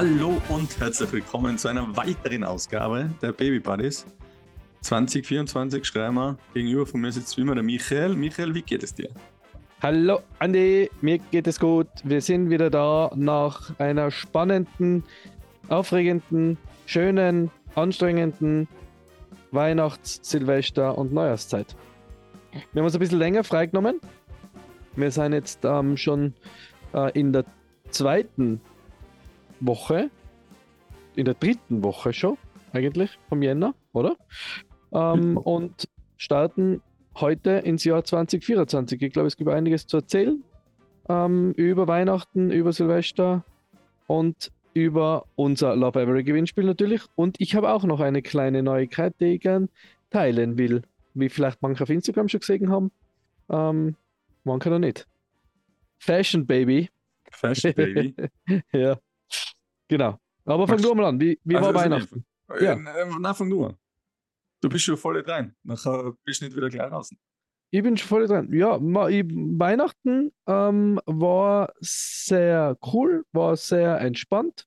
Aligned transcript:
Hallo 0.00 0.40
und 0.48 0.80
herzlich 0.80 1.12
willkommen 1.12 1.58
zu 1.58 1.68
einer 1.68 1.94
weiteren 1.94 2.42
Ausgabe 2.42 3.10
der 3.20 3.32
Baby 3.32 3.60
Buddies. 3.60 4.06
2024 4.80 5.84
schreiben 5.84 6.14
wir. 6.14 6.38
Gegenüber 6.54 6.86
von 6.86 7.02
mir 7.02 7.12
sitzt 7.12 7.36
wie 7.36 7.42
immer 7.42 7.54
der 7.54 7.62
Michael. 7.62 8.16
Michael, 8.16 8.54
wie 8.54 8.62
geht 8.62 8.82
es 8.82 8.94
dir? 8.94 9.10
Hallo 9.82 10.20
Andi, 10.38 10.90
mir 11.02 11.18
geht 11.18 11.46
es 11.46 11.60
gut. 11.60 11.88
Wir 12.02 12.22
sind 12.22 12.48
wieder 12.48 12.70
da 12.70 13.10
nach 13.14 13.78
einer 13.78 14.10
spannenden, 14.10 15.04
aufregenden, 15.68 16.56
schönen, 16.86 17.50
anstrengenden 17.74 18.68
Weihnachts-, 19.50 20.20
Silvester- 20.22 20.96
und 20.96 21.12
Neujahrszeit. 21.12 21.76
Wir 22.72 22.80
haben 22.80 22.86
uns 22.86 22.94
ein 22.94 23.00
bisschen 23.00 23.18
länger 23.18 23.44
freigenommen. 23.44 24.00
Wir 24.96 25.10
sind 25.10 25.34
jetzt 25.34 25.62
ähm, 25.62 25.98
schon 25.98 26.32
äh, 26.94 27.12
in 27.12 27.34
der 27.34 27.44
zweiten 27.90 28.62
Woche, 29.60 30.10
in 31.16 31.24
der 31.24 31.34
dritten 31.34 31.82
Woche 31.82 32.12
schon, 32.12 32.36
eigentlich, 32.72 33.18
vom 33.28 33.42
Jänner, 33.42 33.74
oder? 33.92 34.16
Ähm, 34.92 35.36
und 35.36 35.88
starten 36.16 36.82
heute 37.16 37.50
ins 37.50 37.84
Jahr 37.84 38.04
2024. 38.04 39.00
Ich 39.02 39.12
glaube, 39.12 39.28
es 39.28 39.36
gibt 39.36 39.50
einiges 39.50 39.86
zu 39.86 39.98
erzählen 39.98 40.42
ähm, 41.10 41.52
über 41.52 41.88
Weihnachten, 41.88 42.50
über 42.50 42.72
Silvester 42.72 43.44
und 44.06 44.52
über 44.72 45.26
unser 45.34 45.74
Love 45.74 46.00
Every 46.00 46.22
Gewinnspiel 46.22 46.64
natürlich. 46.64 47.02
Und 47.16 47.40
ich 47.40 47.56
habe 47.56 47.72
auch 47.72 47.84
noch 47.84 48.00
eine 48.00 48.22
kleine 48.22 48.62
Neuigkeit, 48.62 49.14
die 49.20 49.34
ich 49.34 49.40
gern 49.40 49.68
teilen 50.10 50.56
will. 50.56 50.82
Wie 51.14 51.28
vielleicht 51.28 51.60
manche 51.62 51.82
auf 51.82 51.90
Instagram 51.90 52.28
schon 52.28 52.40
gesehen 52.40 52.70
haben. 52.70 52.92
Ähm, 53.48 53.96
manche 54.44 54.70
noch 54.70 54.78
nicht. 54.78 55.08
Fashion 55.98 56.46
Baby. 56.46 56.88
Fashion 57.32 57.74
Baby. 57.74 58.14
ja. 58.72 58.96
Genau. 59.90 60.18
Aber 60.44 60.68
fang 60.68 60.80
du 60.80 60.94
mal 60.94 61.06
an. 61.06 61.20
Wie, 61.20 61.38
wie 61.44 61.56
Also, 61.56 61.74
war 61.74 61.82
Weihnachten? 61.82 62.24
Ja. 62.48 62.62
Ja. 62.62 62.72
Äh, 62.74 63.06
na, 63.18 63.34
fang 63.34 63.50
du 63.50 63.66
an. 63.66 63.74
Du 64.60 64.68
bist 64.68 64.84
schon 64.84 64.96
voll 64.96 65.20
rein. 65.20 65.54
Nachher 65.64 66.12
bist 66.24 66.40
du 66.40 66.46
nicht 66.46 66.56
wieder 66.56 66.68
gleich 66.68 66.90
raus. 66.90 67.10
Ich 67.72 67.82
bin 67.82 67.96
schon 67.96 68.08
voll 68.08 68.26
dran. 68.26 68.52
Ja, 68.52 68.76
ich, 69.08 69.24
Weihnachten 69.26 70.32
ähm, 70.46 71.00
war 71.06 71.72
sehr 71.80 72.76
cool, 72.92 73.24
war 73.32 73.56
sehr 73.56 74.00
entspannt 74.00 74.66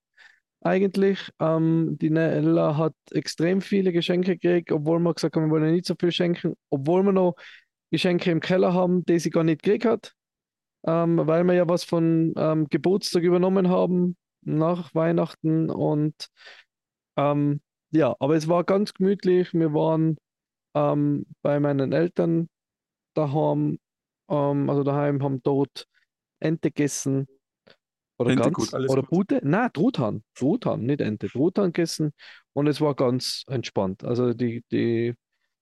eigentlich. 0.61 1.29
Ähm, 1.39 1.97
die 2.01 2.09
Nella 2.09 2.77
hat 2.77 2.95
extrem 3.11 3.61
viele 3.61 3.91
Geschenke 3.91 4.37
gekriegt, 4.37 4.71
obwohl 4.71 4.99
wir 4.99 5.13
gesagt 5.13 5.35
haben, 5.35 5.45
wir 5.45 5.51
wollen 5.51 5.73
nicht 5.73 5.85
so 5.85 5.95
viel 5.99 6.11
schenken, 6.11 6.55
obwohl 6.69 7.03
wir 7.03 7.11
noch 7.11 7.35
Geschenke 7.91 8.31
im 8.31 8.39
Keller 8.39 8.73
haben, 8.73 9.05
die 9.05 9.19
sie 9.19 9.29
gar 9.29 9.43
nicht 9.43 9.63
gekriegt 9.63 9.85
hat, 9.85 10.13
ähm, 10.87 11.19
weil 11.23 11.43
wir 11.43 11.53
ja 11.53 11.67
was 11.67 11.83
von 11.83 12.33
ähm, 12.37 12.67
Geburtstag 12.69 13.23
übernommen 13.23 13.69
haben 13.69 14.15
nach 14.45 14.93
Weihnachten 14.95 15.69
und 15.69 16.29
ähm, 17.17 17.61
ja, 17.91 18.15
aber 18.19 18.35
es 18.35 18.47
war 18.47 18.63
ganz 18.63 18.93
gemütlich. 18.93 19.53
Wir 19.53 19.73
waren 19.73 20.17
ähm, 20.73 21.25
bei 21.41 21.59
meinen 21.59 21.93
Eltern 21.93 22.49
daheim, 23.13 23.79
ähm, 24.29 24.69
also 24.69 24.83
daheim 24.83 25.21
haben 25.21 25.43
dort 25.43 25.87
Ente 26.39 26.71
gegessen. 26.71 27.27
Oder 28.17 28.31
Ente 28.31 28.51
Gans 28.51 28.71
gut, 28.71 28.73
oder 28.73 29.01
gut. 29.01 29.09
Pute? 29.09 29.41
Nein, 29.43 29.69
Truthahn. 29.73 30.23
Truthahn, 30.33 30.81
nicht 30.85 31.01
Ente. 31.01 31.27
Truthahn 31.27 31.71
gegessen 31.71 32.13
und 32.53 32.67
es 32.67 32.81
war 32.81 32.95
ganz 32.95 33.43
entspannt. 33.47 34.03
Also 34.03 34.33
die, 34.33 34.63
die 34.71 35.13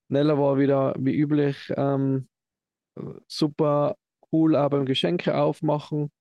Nella 0.08 0.38
war 0.38 0.58
wieder 0.58 0.96
wie 0.98 1.16
üblich 1.16 1.72
ähm, 1.76 2.28
super 3.28 3.96
cool 4.32 4.56
auch 4.56 4.70
beim 4.70 4.86
Geschenke 4.86 5.38
aufmachen. 5.38 6.12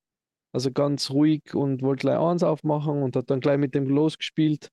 Also 0.53 0.73
ganz 0.73 1.11
ruhig 1.11 1.55
und 1.55 1.83
wollte 1.83 2.03
gleich 2.03 2.19
eins 2.19 2.43
aufmachen 2.43 3.03
und 3.03 3.17
hat 3.17 3.31
dann 3.31 3.41
gleich 3.41 3.59
mit 3.59 3.75
dem 3.75 3.89
losgespielt. 3.89 4.71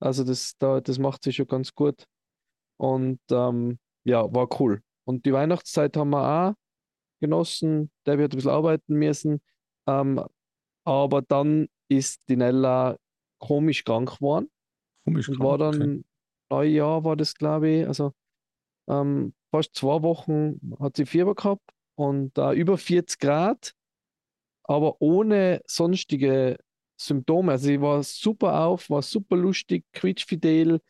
Also 0.00 0.24
das, 0.24 0.56
da, 0.58 0.80
das 0.80 0.98
macht 0.98 1.22
sie 1.22 1.32
schon 1.32 1.46
ganz 1.46 1.74
gut. 1.74 2.04
Und 2.76 3.20
ähm, 3.30 3.78
ja, 4.04 4.22
war 4.34 4.48
cool. 4.60 4.82
Und 5.04 5.24
die 5.26 5.32
Weihnachtszeit 5.32 5.96
haben 5.96 6.10
wir 6.10 6.50
auch 6.50 6.54
genossen. 7.20 7.90
Debbie 8.06 8.24
hat 8.24 8.32
ein 8.32 8.36
bisschen 8.36 8.50
arbeiten 8.50 8.94
müssen. 8.94 9.40
Ähm, 9.88 10.24
aber 10.84 11.22
dann 11.22 11.68
ist 11.88 12.28
die 12.28 12.36
Nella 12.36 12.96
komisch 13.38 13.84
krank 13.84 14.16
geworden 14.16 14.50
Komisch. 15.04 15.28
und 15.28 15.38
war 15.38 15.58
krank, 15.58 15.74
okay. 15.74 15.78
dann 15.78 16.04
Neujahr 16.50 17.04
war 17.04 17.16
das, 17.16 17.34
glaube 17.34 17.68
ich. 17.68 17.86
Also 17.86 18.12
ähm, 18.88 19.34
fast 19.50 19.74
zwei 19.74 20.02
Wochen 20.02 20.60
hat 20.80 20.96
sie 20.96 21.06
Fieber 21.06 21.34
gehabt 21.34 21.62
und 21.94 22.36
äh, 22.38 22.52
über 22.52 22.76
40 22.78 23.18
Grad, 23.18 23.72
aber 24.64 25.00
ohne 25.00 25.60
sonstige 25.66 26.56
Symptome. 26.96 27.52
Also 27.52 27.66
sie 27.66 27.80
war 27.80 28.02
super 28.02 28.64
auf, 28.66 28.90
war 28.90 29.02
super 29.02 29.36
lustig, 29.36 29.84
quietschfidel, 29.92 30.80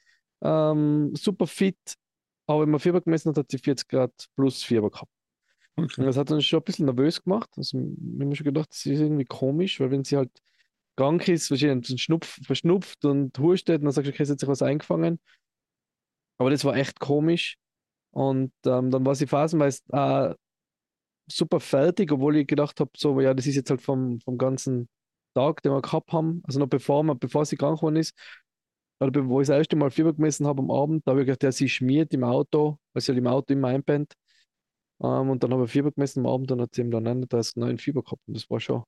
ähm, 0.42 1.14
super 1.14 1.46
fit, 1.46 1.96
aber 2.46 2.62
wenn 2.62 2.70
man 2.70 2.80
Fieber 2.80 3.00
gemessen 3.00 3.30
hat, 3.30 3.38
hat 3.38 3.50
sie 3.50 3.58
40 3.58 3.88
Grad 3.88 4.12
plus 4.36 4.62
Fieber 4.62 4.90
gehabt. 4.90 5.10
Okay. 5.76 6.04
das 6.04 6.16
hat 6.16 6.30
uns 6.30 6.44
schon 6.44 6.60
ein 6.60 6.64
bisschen 6.64 6.84
nervös 6.86 7.22
gemacht. 7.22 7.48
Also, 7.56 7.78
wir 7.78 8.26
haben 8.26 8.34
schon 8.34 8.44
gedacht, 8.44 8.70
das 8.70 8.84
ist 8.84 9.00
irgendwie 9.00 9.24
komisch, 9.24 9.80
weil 9.80 9.90
wenn 9.90 10.04
sie 10.04 10.16
halt 10.18 10.30
krank 10.96 11.28
ist, 11.28 11.50
wahrscheinlich 11.50 12.02
Schnupf, 12.02 12.38
verschnupft 12.44 13.04
und 13.04 13.38
hustet, 13.38 13.78
und 13.78 13.84
dann 13.84 13.92
sagst 13.92 14.08
du, 14.08 14.12
okay, 14.12 14.22
es 14.22 14.30
hat 14.30 14.40
sich 14.40 14.48
was 14.48 14.62
eingefangen. 14.62 15.18
Aber 16.38 16.50
das 16.50 16.64
war 16.64 16.76
echt 16.76 17.00
komisch. 17.00 17.56
Und 18.10 18.52
ähm, 18.66 18.90
dann 18.90 19.06
war 19.06 19.14
sie 19.14 19.26
phasenweise 19.26 19.80
äh, 19.92 20.34
super 21.30 21.60
fertig, 21.60 22.12
obwohl 22.12 22.36
ich 22.36 22.46
gedacht 22.46 22.80
habe, 22.80 22.90
so, 22.96 23.20
ja, 23.20 23.34
das 23.34 23.46
ist 23.46 23.56
jetzt 23.56 23.70
halt 23.70 23.82
vom, 23.82 24.20
vom 24.20 24.38
ganzen 24.38 24.88
Tag, 25.34 25.62
den 25.62 25.72
wir 25.72 25.82
gehabt 25.82 26.12
haben. 26.12 26.42
Also 26.46 26.58
noch 26.60 26.68
bevor, 26.68 27.02
wir, 27.04 27.14
bevor 27.14 27.44
sie 27.46 27.56
krank 27.56 27.78
geworden 27.78 27.96
ist, 27.96 28.14
oder 29.00 29.26
wo 29.28 29.40
ich 29.40 29.48
das 29.48 29.56
erste 29.58 29.76
Mal 29.76 29.90
Fieber 29.90 30.12
gemessen 30.14 30.46
habe 30.46 30.62
am 30.62 30.70
Abend, 30.70 31.06
da 31.06 31.12
habe 31.12 31.22
ich 31.22 31.26
gedacht, 31.26 31.42
ja, 31.42 31.52
sie 31.52 31.68
schmiert 31.68 32.14
im 32.14 32.24
Auto, 32.24 32.78
weil 32.92 33.02
sie 33.02 33.08
halt 33.12 33.18
im 33.18 33.26
Auto 33.26 33.52
immer 33.52 33.68
einpennt. 33.68 34.14
Ähm, 35.02 35.30
und 35.30 35.42
dann 35.42 35.52
habe 35.52 35.64
ich 35.64 35.70
Fieber 35.72 35.92
gemessen 35.92 36.20
am 36.20 36.26
Abend 36.32 36.52
und 36.52 36.60
hat 36.60 36.74
sie 36.74 36.82
eben 36.82 36.90
dann 36.90 37.04
39,9 37.04 37.78
Fieber 37.78 38.02
gehabt. 38.02 38.22
Und 38.26 38.36
das 38.36 38.48
war 38.50 38.60
schon, 38.60 38.84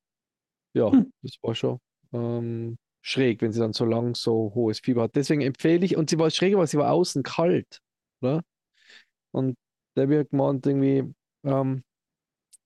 ja, 0.74 0.90
Hm. 0.92 1.12
das 1.22 1.36
war 1.42 1.54
schon 1.54 1.78
ähm, 2.12 2.78
schräg, 3.02 3.42
wenn 3.42 3.52
sie 3.52 3.60
dann 3.60 3.72
so 3.72 3.84
lang 3.84 4.14
so 4.14 4.52
hohes 4.54 4.80
Fieber 4.80 5.02
hat. 5.04 5.16
Deswegen 5.16 5.42
empfehle 5.42 5.84
ich, 5.84 5.96
und 5.96 6.10
sie 6.10 6.18
war 6.18 6.30
schräg, 6.30 6.56
weil 6.56 6.66
sie 6.66 6.78
war 6.78 6.92
außen 6.92 7.22
kalt, 7.22 7.80
oder? 8.22 8.42
Und 9.32 9.56
der 9.96 10.08
wird 10.08 10.30
gemeint 10.30 10.66
irgendwie, 10.66 11.12
ähm, 11.44 11.84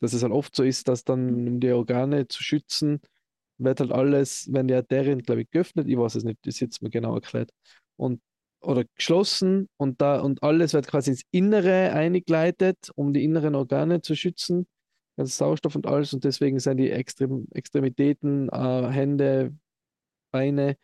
dass 0.00 0.12
es 0.12 0.22
halt 0.22 0.32
oft 0.32 0.54
so 0.54 0.62
ist, 0.62 0.88
dass 0.88 1.04
dann, 1.04 1.48
um 1.48 1.60
die 1.60 1.72
Organe 1.72 2.28
zu 2.28 2.42
schützen, 2.42 3.00
wird 3.58 3.80
halt 3.80 3.92
alles, 3.92 4.48
wenn 4.52 4.68
die 4.68 4.74
Arterien, 4.74 5.22
glaube 5.22 5.42
ich, 5.42 5.50
geöffnet, 5.50 5.88
ich 5.88 5.96
weiß 5.98 6.14
es 6.16 6.24
nicht, 6.24 6.38
das 6.44 6.54
ist 6.56 6.60
jetzt 6.60 6.82
mir 6.82 6.90
genau 6.90 7.14
erklärt, 7.14 7.50
und 7.96 8.20
oder 8.60 8.84
geschlossen 8.96 9.68
und 9.76 10.00
da 10.00 10.20
und 10.20 10.42
alles 10.42 10.74
wird 10.74 10.88
quasi 10.88 11.10
ins 11.12 11.22
Innere 11.30 11.92
eingeleitet, 11.92 12.90
um 12.96 13.12
die 13.12 13.24
inneren 13.24 13.54
Organe 13.54 14.02
zu 14.02 14.16
schützen, 14.16 14.66
also 15.16 15.30
Sauerstoff 15.30 15.76
und 15.76 15.86
alles, 15.86 16.12
und 16.12 16.24
deswegen 16.24 16.58
sind 16.60 16.78
die 16.78 16.90
Extrem 16.90 17.46
Extremitäten, 17.52 18.48
äh, 18.50 18.88
Hände, 18.90 19.54
Beine 20.32 20.76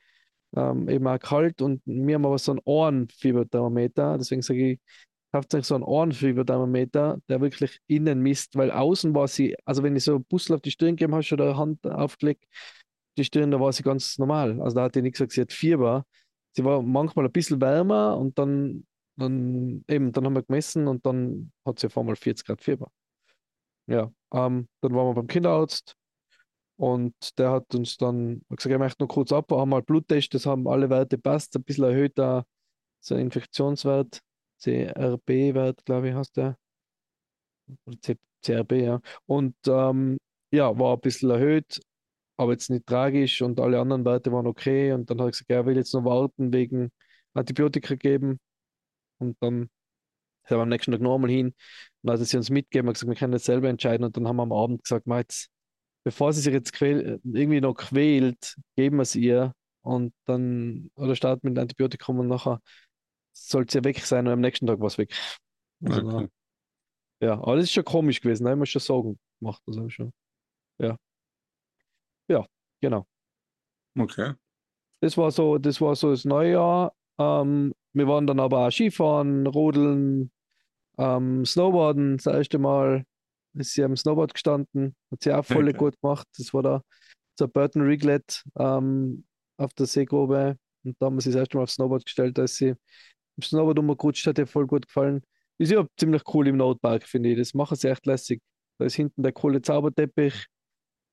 ähm, 0.56 0.88
eben 0.88 1.06
auch 1.06 1.19
kalt. 1.19 1.62
Und 1.62 1.82
wir 1.84 2.16
haben 2.16 2.26
aber 2.26 2.38
so 2.38 2.52
einen 2.52 2.60
Ohrenfieberthermometer, 2.64 4.19
deswegen 4.19 4.42
sage 4.42 4.72
ich, 4.72 4.81
euch 5.34 5.65
so 5.65 5.75
einen 5.75 5.84
Ohrenfieberthermometer, 5.84 7.19
der 7.28 7.41
wirklich 7.41 7.81
innen 7.87 8.21
misst, 8.21 8.56
weil 8.56 8.71
außen 8.71 9.15
war 9.15 9.28
sie, 9.28 9.56
also 9.65 9.83
wenn 9.83 9.97
ich 9.97 10.05
so 10.05 10.17
ein 10.17 10.25
Puzzle 10.25 10.56
auf 10.56 10.62
die 10.62 10.71
Stirn 10.71 10.97
gegeben 10.97 11.15
hast 11.15 11.33
oder 11.33 11.56
Hand 11.56 11.87
aufgelegt, 11.87 12.45
die 13.17 13.25
Stirn, 13.25 13.50
da 13.50 13.61
war 13.61 13.73
sie 13.73 13.82
ganz 13.82 14.19
normal. 14.19 14.61
Also 14.61 14.76
da 14.76 14.85
hat 14.85 14.94
die 14.94 15.03
nicht 15.03 15.12
gesagt, 15.12 15.32
sie 15.32 15.41
hat 15.41 15.53
Fieber. 15.53 16.05
Sie 16.53 16.64
war 16.64 16.82
manchmal 16.82 17.26
ein 17.26 17.32
bisschen 17.32 17.61
wärmer 17.61 18.17
und 18.17 18.38
dann, 18.38 18.87
dann 19.17 19.85
eben, 19.88 20.12
dann 20.12 20.25
haben 20.25 20.35
wir 20.35 20.43
gemessen 20.43 20.88
und 20.88 21.05
dann 21.06 21.53
hat 21.64 21.79
sie 21.79 21.87
auf 21.88 21.99
einmal 21.99 22.17
40 22.17 22.47
Grad 22.47 22.62
Fieber. 22.62 22.91
Ja, 23.87 24.11
ähm, 24.32 24.69
dann 24.81 24.94
waren 24.94 25.08
wir 25.08 25.14
beim 25.14 25.26
Kinderarzt 25.26 25.97
und 26.76 27.14
der 27.38 27.50
hat 27.50 27.75
uns 27.75 27.97
dann 27.97 28.43
gesagt, 28.49 28.73
er 28.73 28.79
möchte 28.79 29.03
noch 29.03 29.08
kurz 29.08 29.32
ab, 29.32 29.50
haben 29.53 29.70
mal 29.70 29.82
Bluttest, 29.82 30.35
das 30.35 30.47
haben 30.47 30.67
alle 30.67 30.91
Werte 30.91 31.19
passt, 31.19 31.55
ein 31.56 31.62
bisschen 31.62 31.85
erhöhter 31.85 32.44
so 33.00 33.17
Infektionswert, 33.17 34.20
CRB-Wert, 34.64 35.84
glaube 35.84 36.08
ich, 36.08 36.14
heißt 36.14 36.37
der. 36.37 36.56
CRB, 38.43 38.72
ja. 38.72 39.00
Und 39.26 39.55
ähm, 39.66 40.19
ja, 40.50 40.78
war 40.78 40.94
ein 40.94 41.00
bisschen 41.00 41.31
erhöht, 41.31 41.81
aber 42.37 42.52
jetzt 42.52 42.70
nicht 42.70 42.87
tragisch 42.87 43.43
und 43.43 43.61
alle 43.61 43.81
anderen 43.81 44.05
Werte 44.05 44.32
waren 44.32 44.46
okay. 44.46 44.93
Und 44.93 45.11
dann 45.11 45.19
hat 45.20 45.28
er 45.28 45.31
gesagt, 45.31 45.50
er 45.50 45.66
will 45.66 45.76
jetzt 45.76 45.94
noch 45.94 46.05
warten 46.05 46.52
wegen 46.52 46.90
Antibiotika 47.34 47.94
geben. 47.94 48.38
Und 49.19 49.37
dann 49.40 49.70
sind 50.46 50.58
wir 50.58 50.62
am 50.62 50.69
nächsten 50.69 50.93
Tag 50.93 51.00
nochmal 51.00 51.31
hin. 51.31 51.55
Und 52.02 52.10
hat 52.10 52.20
sie 52.20 52.37
uns 52.37 52.50
mitgegeben 52.50 52.88
und 52.88 52.94
gesagt, 52.94 53.10
wir 53.10 53.17
können 53.17 53.32
jetzt 53.34 53.46
selber 53.46 53.69
entscheiden. 53.69 54.05
Und 54.05 54.17
dann 54.17 54.28
haben 54.28 54.37
wir 54.37 54.43
am 54.44 54.52
Abend 54.52 54.82
gesagt, 54.84 55.06
"Ma, 55.06 55.19
jetzt, 55.20 55.50
bevor 56.05 56.32
sie 56.32 56.43
sich 56.43 56.52
jetzt 56.52 56.72
quäl 56.72 57.20
irgendwie 57.25 57.60
noch 57.60 57.75
quält, 57.75 58.56
geben 58.76 58.96
wir 58.99 59.02
es 59.02 59.14
ihr. 59.17 59.55
Und 59.82 60.14
dann, 60.26 60.90
oder 60.96 61.17
starten 61.17 61.49
mit 61.49 61.58
Antibiotikum 61.58 62.19
und 62.20 62.28
nachher 62.28 62.60
soll 63.34 63.69
sie 63.69 63.78
ja 63.78 63.84
weg 63.84 64.00
sein 64.00 64.26
und 64.26 64.32
am 64.32 64.40
nächsten 64.40 64.66
Tag 64.66 64.81
war 64.81 64.86
es 64.88 64.98
weg. 64.98 65.12
Also, 65.84 66.00
Okay. 66.08 66.28
ja, 67.20 67.34
aber 67.34 67.56
das 67.56 67.64
ist 67.66 67.72
schon 67.72 67.84
komisch 67.84 68.20
gewesen, 68.20 68.44
da 68.44 68.50
haben 68.50 68.60
wir 68.60 68.66
schon 68.66 68.81
Sorgen 68.81 69.19
gemacht. 69.40 69.62
Also 69.66 69.88
schon. 69.90 70.12
Ja. 70.78 70.96
Ja, 72.28 72.46
genau. 72.81 73.06
Okay. 73.98 74.34
Das 75.00 75.16
war 75.16 75.31
so, 75.31 75.58
das 75.58 75.81
war 75.81 75.96
so 75.96 76.10
das 76.10 76.25
Neujahr. 76.25 76.94
Ähm, 77.19 77.75
wir 77.92 78.08
waren 78.08 78.26
dann 78.26 78.40
aber 78.40 78.66
auch 78.66 78.70
Skifahren, 78.70 79.46
Rodeln, 79.46 80.31
ähm, 80.98 81.44
Snowboarden 81.46 82.19
das 82.19 82.26
erste 82.26 82.58
Mal. 82.58 83.04
Ist 83.54 83.75
sie 83.75 83.84
am 83.84 83.96
Snowboard 83.96 84.34
gestanden, 84.34 84.96
hat 85.12 85.22
sie 85.22 85.32
auch 85.32 85.44
voll 85.44 85.69
Okay. 85.69 85.78
gut 85.78 86.00
gemacht. 86.00 86.26
Das 86.38 86.54
war 86.54 86.62
da 86.62 86.82
so 87.38 87.48
Burton 87.48 87.82
Riglet 87.82 88.44
ähm, 88.58 89.26
auf 89.58 89.75
der 89.75 89.86
Seegrube. 89.86 90.58
Und 90.84 90.96
da 91.00 91.06
haben 91.06 91.16
wir 91.16 91.22
sie 91.22 91.31
das 91.31 91.40
erste 91.40 91.56
Mal 91.58 91.64
aufs 91.64 91.75
Snowboard 91.75 92.04
gestellt, 92.04 92.38
als 92.38 92.56
sie 92.56 92.75
im 93.36 93.42
Snowboard 93.42 93.78
umgerutscht 93.78 94.26
hat, 94.26 94.38
ihr 94.38 94.46
voll 94.46 94.66
gut 94.66 94.86
gefallen. 94.86 95.22
Ist 95.58 95.72
ja 95.72 95.86
ziemlich 95.96 96.22
cool 96.34 96.48
im 96.48 96.56
Notepark, 96.56 97.04
finde 97.06 97.31
ich. 97.31 97.38
Das 97.38 97.54
machen 97.54 97.76
sie 97.76 97.88
echt 97.90 98.06
lässig. 98.06 98.42
Da 98.78 98.86
ist 98.86 98.94
hinten 98.96 99.22
der 99.22 99.32
coole 99.32 99.62
Zauberteppich 99.62 100.46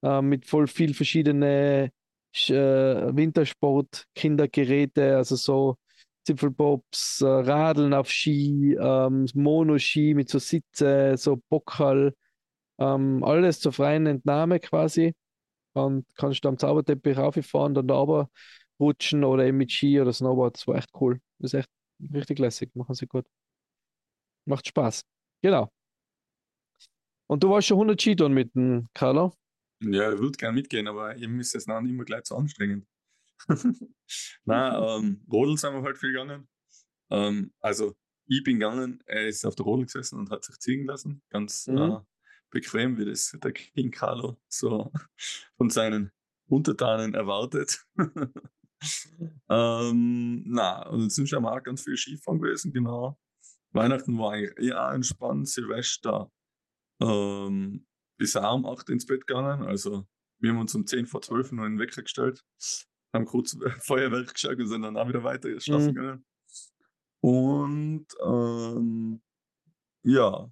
äh, 0.03 0.21
mit 0.21 0.45
voll 0.45 0.67
viel 0.67 0.93
verschiedene 0.93 1.91
Sch- 2.35 2.53
äh, 2.53 3.15
Wintersport, 3.15 4.05
Kindergeräte, 4.15 5.17
also 5.17 5.35
so 5.35 5.77
Zipfelbobs, 6.25 7.21
äh, 7.21 7.25
Radeln 7.27 7.93
auf 7.93 8.09
Ski, 8.09 8.75
ähm, 8.79 9.27
Monoski 9.33 10.13
mit 10.13 10.29
so 10.29 10.39
Sitze, 10.39 11.15
so 11.17 11.41
Bockhall, 11.49 12.13
ähm, 12.79 13.23
alles 13.23 13.59
zur 13.59 13.73
freien 13.73 14.07
Entnahme 14.07 14.59
quasi. 14.59 15.13
Und 15.73 16.05
kannst 16.15 16.43
du 16.45 16.49
am 16.49 16.57
Zauberteppich 16.57 17.17
rauffahren, 17.17 17.73
dann 17.73 17.87
da 17.87 17.95
aber 17.95 18.29
rutschen 18.79 19.23
oder 19.23 19.45
eben 19.45 19.57
mit 19.57 19.71
Ski 19.71 20.01
oder 20.01 20.13
Snowboard. 20.13 20.57
Das 20.57 20.67
war 20.67 20.75
echt 20.77 20.89
cool. 20.99 21.19
Das 21.39 21.53
ist 21.53 21.59
echt 21.61 21.69
richtig 22.13 22.39
lässig, 22.39 22.75
machen 22.75 22.95
sie 22.95 23.07
gut. 23.07 23.25
Macht 24.45 24.67
Spaß. 24.67 25.01
Genau. 25.43 25.69
Und 27.27 27.43
du 27.43 27.49
warst 27.49 27.67
schon 27.67 27.77
100 27.77 28.01
Skitouren 28.01 28.33
mit 28.33 28.53
dem 28.55 28.87
Carlo? 28.93 29.33
Ja, 29.81 30.11
ich 30.13 30.19
würde 30.19 30.37
gerne 30.37 30.53
mitgehen, 30.55 30.87
aber 30.87 31.15
eben 31.17 31.39
ist 31.39 31.55
es 31.55 31.65
dann 31.65 31.87
immer 31.87 32.03
gleich 32.05 32.23
zu 32.23 32.35
anstrengend. 32.35 32.85
Nein, 34.45 34.73
ähm, 35.05 35.25
Rodel 35.31 35.57
sind 35.57 35.73
wir 35.73 35.81
halt 35.81 35.97
viel 35.97 36.11
gegangen. 36.11 36.47
Ähm, 37.09 37.53
also, 37.59 37.95
ich 38.27 38.43
bin 38.43 38.59
gegangen, 38.59 39.01
er 39.05 39.27
ist 39.27 39.45
auf 39.45 39.55
der 39.55 39.65
Rodel 39.65 39.85
gesessen 39.85 40.19
und 40.19 40.29
hat 40.29 40.43
sich 40.43 40.59
ziehen 40.59 40.85
lassen. 40.85 41.23
Ganz 41.29 41.67
Mhm. 41.67 41.77
äh, 41.77 41.99
bequem, 42.51 42.97
wie 42.97 43.05
das 43.05 43.37
der 43.41 43.53
King 43.53 43.91
Carlo 43.91 44.37
so 44.49 44.91
von 45.57 45.69
seinen 45.69 46.11
Untertanen 46.47 47.13
erwartet. 47.13 47.85
Ähm, 49.49 50.43
na, 50.47 50.87
und 50.89 50.99
dann 51.01 51.09
sind 51.09 51.29
schon 51.29 51.45
auch 51.45 51.63
ganz 51.63 51.83
viel 51.83 51.97
Skifahren 51.97 52.39
gewesen, 52.41 52.73
genau. 52.73 53.19
Weihnachten 53.73 54.17
war 54.17 54.33
eigentlich 54.33 54.57
eher 54.69 54.89
entspannt, 54.89 55.47
Silvester 55.47 56.31
ähm, 57.01 57.85
bis 58.17 58.35
auch 58.35 58.55
um 58.55 58.65
8 58.65 58.89
ins 58.89 59.05
Bett 59.05 59.25
gegangen. 59.25 59.63
Also 59.63 60.05
wir 60.39 60.51
haben 60.51 60.59
uns 60.59 60.75
um 60.75 60.85
10 60.85 61.05
vor 61.07 61.21
12 61.21 61.53
noch 61.53 61.65
in 61.65 61.73
den 61.73 61.79
Wecker 61.79 62.03
gestellt, 62.03 62.43
haben 63.13 63.25
kurz 63.25 63.57
Feuerwerk 63.79 64.33
geschaut 64.33 64.59
und 64.59 64.67
sind 64.67 64.81
dann 64.81 64.97
auch 64.97 65.07
wieder 65.07 65.23
weiter 65.23 65.59
schlafen 65.59 65.87
Mhm. 65.87 65.95
gegangen. 65.95 66.25
Und 67.23 68.07
ähm, 68.25 69.21
ja, 70.03 70.51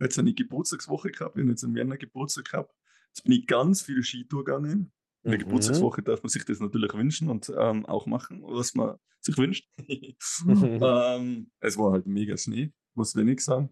jetzt 0.00 0.18
eine 0.18 0.34
Geburtstagswoche 0.34 1.10
gehabt, 1.10 1.36
ich 1.36 1.40
habe 1.42 1.50
jetzt 1.50 1.62
im 1.62 1.76
Jänner 1.76 1.96
Geburtstag 1.96 2.44
gehabt. 2.46 2.74
Jetzt 3.08 3.24
bin 3.24 3.32
ich 3.32 3.46
ganz 3.46 3.82
viel 3.82 4.02
Skitour 4.02 4.44
gegangen. 4.44 4.92
In 5.24 5.30
der 5.30 5.40
Mhm. 5.40 5.44
Geburtstagswoche 5.44 6.02
darf 6.02 6.22
man 6.22 6.28
sich 6.28 6.44
das 6.44 6.60
natürlich 6.60 6.92
wünschen 6.94 7.30
und 7.30 7.50
ähm, 7.58 7.86
auch 7.86 8.06
machen, 8.06 8.42
was 8.42 8.74
man 8.74 8.96
sich 9.20 9.36
wünscht. 9.38 9.66
ähm, 10.46 11.50
es 11.60 11.78
war 11.78 11.92
halt 11.92 12.06
mega 12.06 12.36
Schnee, 12.36 12.72
muss 12.94 13.16
wenig 13.16 13.40
sagen. 13.40 13.70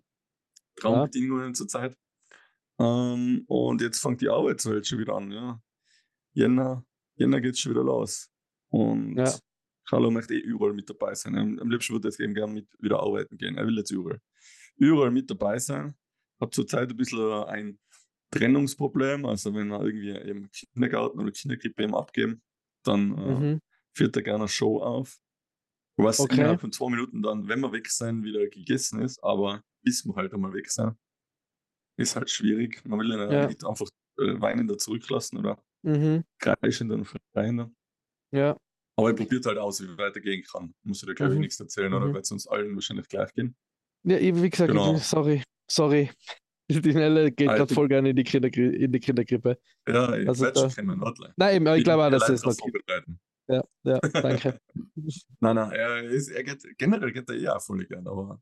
Traumbedingungen 0.77 1.55
zurzeit. 1.55 1.97
Ähm, 2.79 3.45
und 3.47 3.83
jetzt 3.83 4.01
fängt 4.01 4.21
die 4.23 4.31
Arbeitswelt 4.31 4.87
schon 4.87 4.99
wieder 4.99 5.15
an. 5.15 5.31
Ja. 5.31 5.61
Jänner, 6.33 6.85
Jänner 7.17 7.41
geht 7.41 7.59
schon 7.59 7.73
wieder 7.73 7.85
los. 7.85 8.31
Und 8.71 9.17
Ja. 9.19 9.33
Carlo 9.87 10.11
möchte 10.11 10.35
eh 10.35 10.39
überall 10.39 10.73
mit 10.73 10.89
dabei 10.89 11.15
sein. 11.15 11.37
Am, 11.37 11.59
am 11.59 11.71
liebsten 11.71 11.93
würde 11.93 12.09
er 12.09 12.13
jetzt 12.13 12.21
eben 12.21 12.35
gerne 12.35 12.53
mit 12.55 12.69
wieder 12.79 13.01
arbeiten 13.01 13.37
gehen. 13.37 13.59
Er 13.59 13.67
will 13.67 13.77
jetzt 13.77 13.91
überall. 13.91 14.21
Überall 14.77 15.11
mit 15.11 15.29
dabei 15.31 15.59
sein. 15.59 15.95
Hat 16.41 16.55
zurzeit 16.55 16.89
ein 16.91 16.97
bisschen 16.97 17.21
ein 17.45 17.79
Trennungsproblem. 18.33 19.25
Also 19.27 19.55
wenn 19.55 19.69
wir 19.69 19.81
irgendwie 19.83 20.11
im 20.11 20.51
Kindergarten 20.51 21.21
oder 21.21 21.31
Kinderkrippe 21.31 21.83
eben 21.85 21.95
abgeben, 21.95 22.43
dann 22.85 23.17
äh, 23.19 23.39
Mhm. 23.39 23.61
führt 23.97 24.17
er 24.17 24.23
gerne 24.23 24.41
eine 24.41 24.49
Show 24.49 24.83
auf. 24.83 25.19
Was 25.97 26.19
Okay. 26.21 26.37
innerhalb 26.37 26.61
von 26.61 26.73
zwei 26.73 26.91
Minuten 26.91 27.23
dann, 27.23 27.47
wenn 27.49 27.61
wir 27.61 27.73
weg 27.73 27.89
sein, 27.91 28.25
wieder 28.25 28.47
gegessen 28.49 29.03
ist, 29.03 29.23
aber 29.23 29.63
bis 29.85 30.05
wir 30.07 30.15
halt 30.17 30.33
einmal 30.33 30.53
weg 30.55 30.71
sein, 30.71 30.97
ist 31.99 32.17
halt 32.17 32.31
schwierig. 32.31 32.83
Man 32.87 32.99
will 32.99 33.13
ihn 33.13 33.19
ja 33.31 33.47
nicht 33.47 33.65
einfach 33.65 33.87
äh, 34.19 34.41
weinender 34.41 34.79
zurücklassen 34.79 35.39
oder 35.39 35.63
Mhm. 35.85 36.25
kreischender 36.39 36.95
und 36.95 37.07
schreiender. 37.35 37.71
Ja. 38.33 38.57
Aber 38.97 39.09
er 39.11 39.15
probiert 39.17 39.45
halt 39.47 39.59
aus, 39.59 39.83
wie 39.83 39.87
er 39.87 39.99
weitergehen 39.99 40.43
kann. 40.45 40.75
Muss 40.85 41.03
ich 41.03 41.09
dir, 41.09 41.15
glaube 41.15 41.33
ich, 41.33 41.37
Mhm. 41.37 41.43
nichts 41.43 41.61
erzählen, 41.61 41.93
oder 41.93 42.07
Mhm. 42.09 42.15
wird 42.15 42.25
es 42.25 42.31
uns 42.31 42.47
allen 42.47 42.75
wahrscheinlich 42.75 43.09
gleich 43.09 43.33
gehen. 43.35 43.55
Ja, 44.05 44.17
ich, 44.17 44.35
wie 44.35 44.49
gesagt, 44.51 44.71
Genau. 44.71 44.97
sorry, 44.97 45.43
sorry. 45.71 46.11
Die 46.71 46.95
Nelle 46.95 47.31
geht 47.33 47.49
gerade 47.49 47.75
voll 47.75 47.89
gerne 47.89 48.11
in 48.11 48.17
die, 48.17 48.25
Kindergri 48.25 48.77
in 48.77 48.93
die 48.93 49.01
Kinderkrippe. 49.01 49.59
Ja, 49.89 50.15
ich 50.17 50.29
Also 50.29 50.51
da- 50.51 50.69
kennen, 50.69 51.01
warte. 51.01 51.33
Nein, 51.37 51.57
eben, 51.57 51.67
ich 51.77 51.85
glaube 51.85 52.05
auch, 52.05 52.11
dass 52.11 52.27
das 52.27 52.45
noch 52.45 52.55
vorbereiten. 52.57 53.21
Ja, 53.49 53.63
ja, 53.83 53.99
danke. 53.99 54.59
Nein, 55.41 55.57
nein, 55.57 55.73
er, 55.73 56.03
ist, 56.05 56.29
er 56.29 56.45
geht, 56.45 56.65
generell 56.79 57.13
geht 57.13 57.29
er 57.29 57.37
eher 57.37 57.61
voll 57.61 57.85
gern, 57.87 58.07
aber 58.07 58.41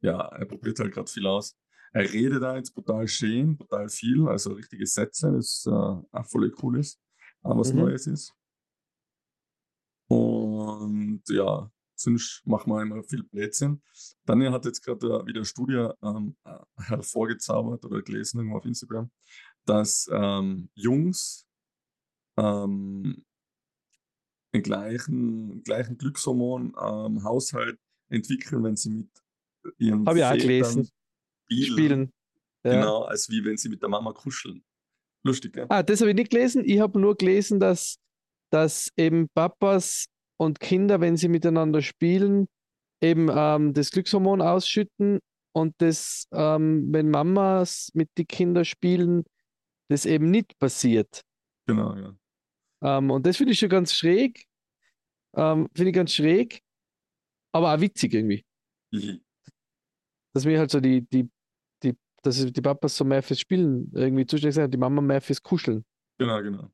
ja, 0.00 0.20
er 0.20 0.46
probiert 0.46 0.78
halt 0.78 0.94
gerade 0.94 1.10
viel 1.10 1.26
aus. 1.26 1.56
Er 1.92 2.10
redet 2.12 2.42
da 2.42 2.56
jetzt 2.56 2.72
brutal 2.74 3.08
schön, 3.08 3.56
brutal 3.56 3.88
viel, 3.88 4.26
also 4.28 4.52
richtige 4.52 4.86
Sätze, 4.86 5.32
das 5.32 5.64
äh, 5.66 5.70
auch 5.70 6.26
voll 6.30 6.52
cool 6.62 6.78
ist, 6.78 7.00
auch 7.42 7.56
was 7.58 7.72
Mhm. 7.72 7.80
Neues 7.80 8.06
ist. 8.06 8.32
Und 10.08 11.22
ja, 11.28 11.70
sonst 11.96 12.42
machen 12.46 12.70
wir 12.70 12.82
immer 12.82 13.02
viel 13.02 13.22
Blödsinn. 13.24 13.82
Daniel 14.24 14.52
hat 14.52 14.64
jetzt 14.64 14.82
gerade 14.84 15.06
äh, 15.06 15.26
wieder 15.26 15.38
eine 15.38 15.44
Studie 15.44 15.88
ähm, 16.02 16.36
äh, 16.44 16.58
hervorgezaubert 16.78 17.84
oder 17.84 18.02
gelesen 18.02 18.38
irgendwo 18.38 18.58
auf 18.58 18.64
Instagram, 18.64 19.10
dass 19.64 20.08
ähm, 20.12 20.68
Jungs 20.74 21.46
ähm, 22.36 23.24
den 24.54 24.62
gleichen, 24.62 25.62
gleichen 25.62 25.98
Glückshormon 25.98 26.74
am 26.76 27.24
Haushalt 27.24 27.78
entwickeln, 28.08 28.62
wenn 28.64 28.76
sie 28.76 28.90
mit 28.90 29.08
ihren 29.78 30.06
Habe 30.06 30.18
ich 30.18 30.24
auch 30.24 30.32
gelesen. 30.32 30.88
spielen, 31.44 31.72
Spielen. 31.72 32.12
Ja. 32.64 32.72
Genau, 32.72 33.02
als 33.02 33.28
wie 33.30 33.44
wenn 33.44 33.56
sie 33.56 33.68
mit 33.68 33.82
der 33.82 33.88
Mama 33.88 34.12
kuscheln. 34.12 34.64
Lustig, 35.22 35.56
ja? 35.56 35.66
Ah, 35.68 35.82
das 35.82 36.00
habe 36.00 36.10
ich 36.10 36.16
nicht 36.16 36.30
gelesen. 36.30 36.62
Ich 36.64 36.80
habe 36.80 36.98
nur 37.00 37.16
gelesen, 37.16 37.60
dass, 37.60 37.98
dass 38.50 38.90
eben 38.96 39.28
Papas 39.34 40.06
und 40.36 40.60
Kinder, 40.60 41.00
wenn 41.00 41.16
sie 41.16 41.28
miteinander 41.28 41.82
spielen, 41.82 42.48
eben 43.00 43.28
ähm, 43.32 43.72
das 43.74 43.90
Glückshormon 43.90 44.42
ausschütten 44.42 45.20
und 45.52 45.74
das, 45.78 46.26
ähm, 46.32 46.92
wenn 46.92 47.10
Mamas 47.10 47.90
mit 47.94 48.10
den 48.18 48.26
Kindern 48.26 48.64
spielen, 48.64 49.24
das 49.88 50.06
eben 50.06 50.30
nicht 50.30 50.58
passiert. 50.58 51.22
Genau, 51.66 51.94
ja. 51.96 52.16
Ähm, 52.82 53.10
und 53.10 53.26
das 53.26 53.36
finde 53.36 53.52
ich 53.52 53.58
schon 53.58 53.68
ganz 53.68 53.92
schräg. 53.92 54.44
Ähm, 55.34 55.68
finde 55.74 55.90
ich 55.90 55.94
ganz 55.94 56.12
schräg, 56.12 56.60
aber 57.52 57.74
auch 57.74 57.80
witzig 57.80 58.14
irgendwie. 58.14 58.44
Hihi. 58.90 59.22
Dass 60.32 60.44
wir 60.44 60.58
halt 60.58 60.70
so 60.70 60.80
die, 60.80 61.02
die, 61.02 61.28
die, 61.82 61.94
dass 62.22 62.44
die 62.44 62.60
Papas 62.60 62.96
so 62.96 63.04
mehr 63.04 63.22
fürs 63.22 63.40
Spielen 63.40 63.90
irgendwie 63.94 64.26
zuständig 64.26 64.54
sind 64.54 64.64
und 64.64 64.74
die 64.74 64.78
Mama 64.78 65.00
mehr 65.00 65.20
fürs 65.20 65.42
Kuscheln. 65.42 65.84
Genau, 66.18 66.42
genau. 66.42 66.70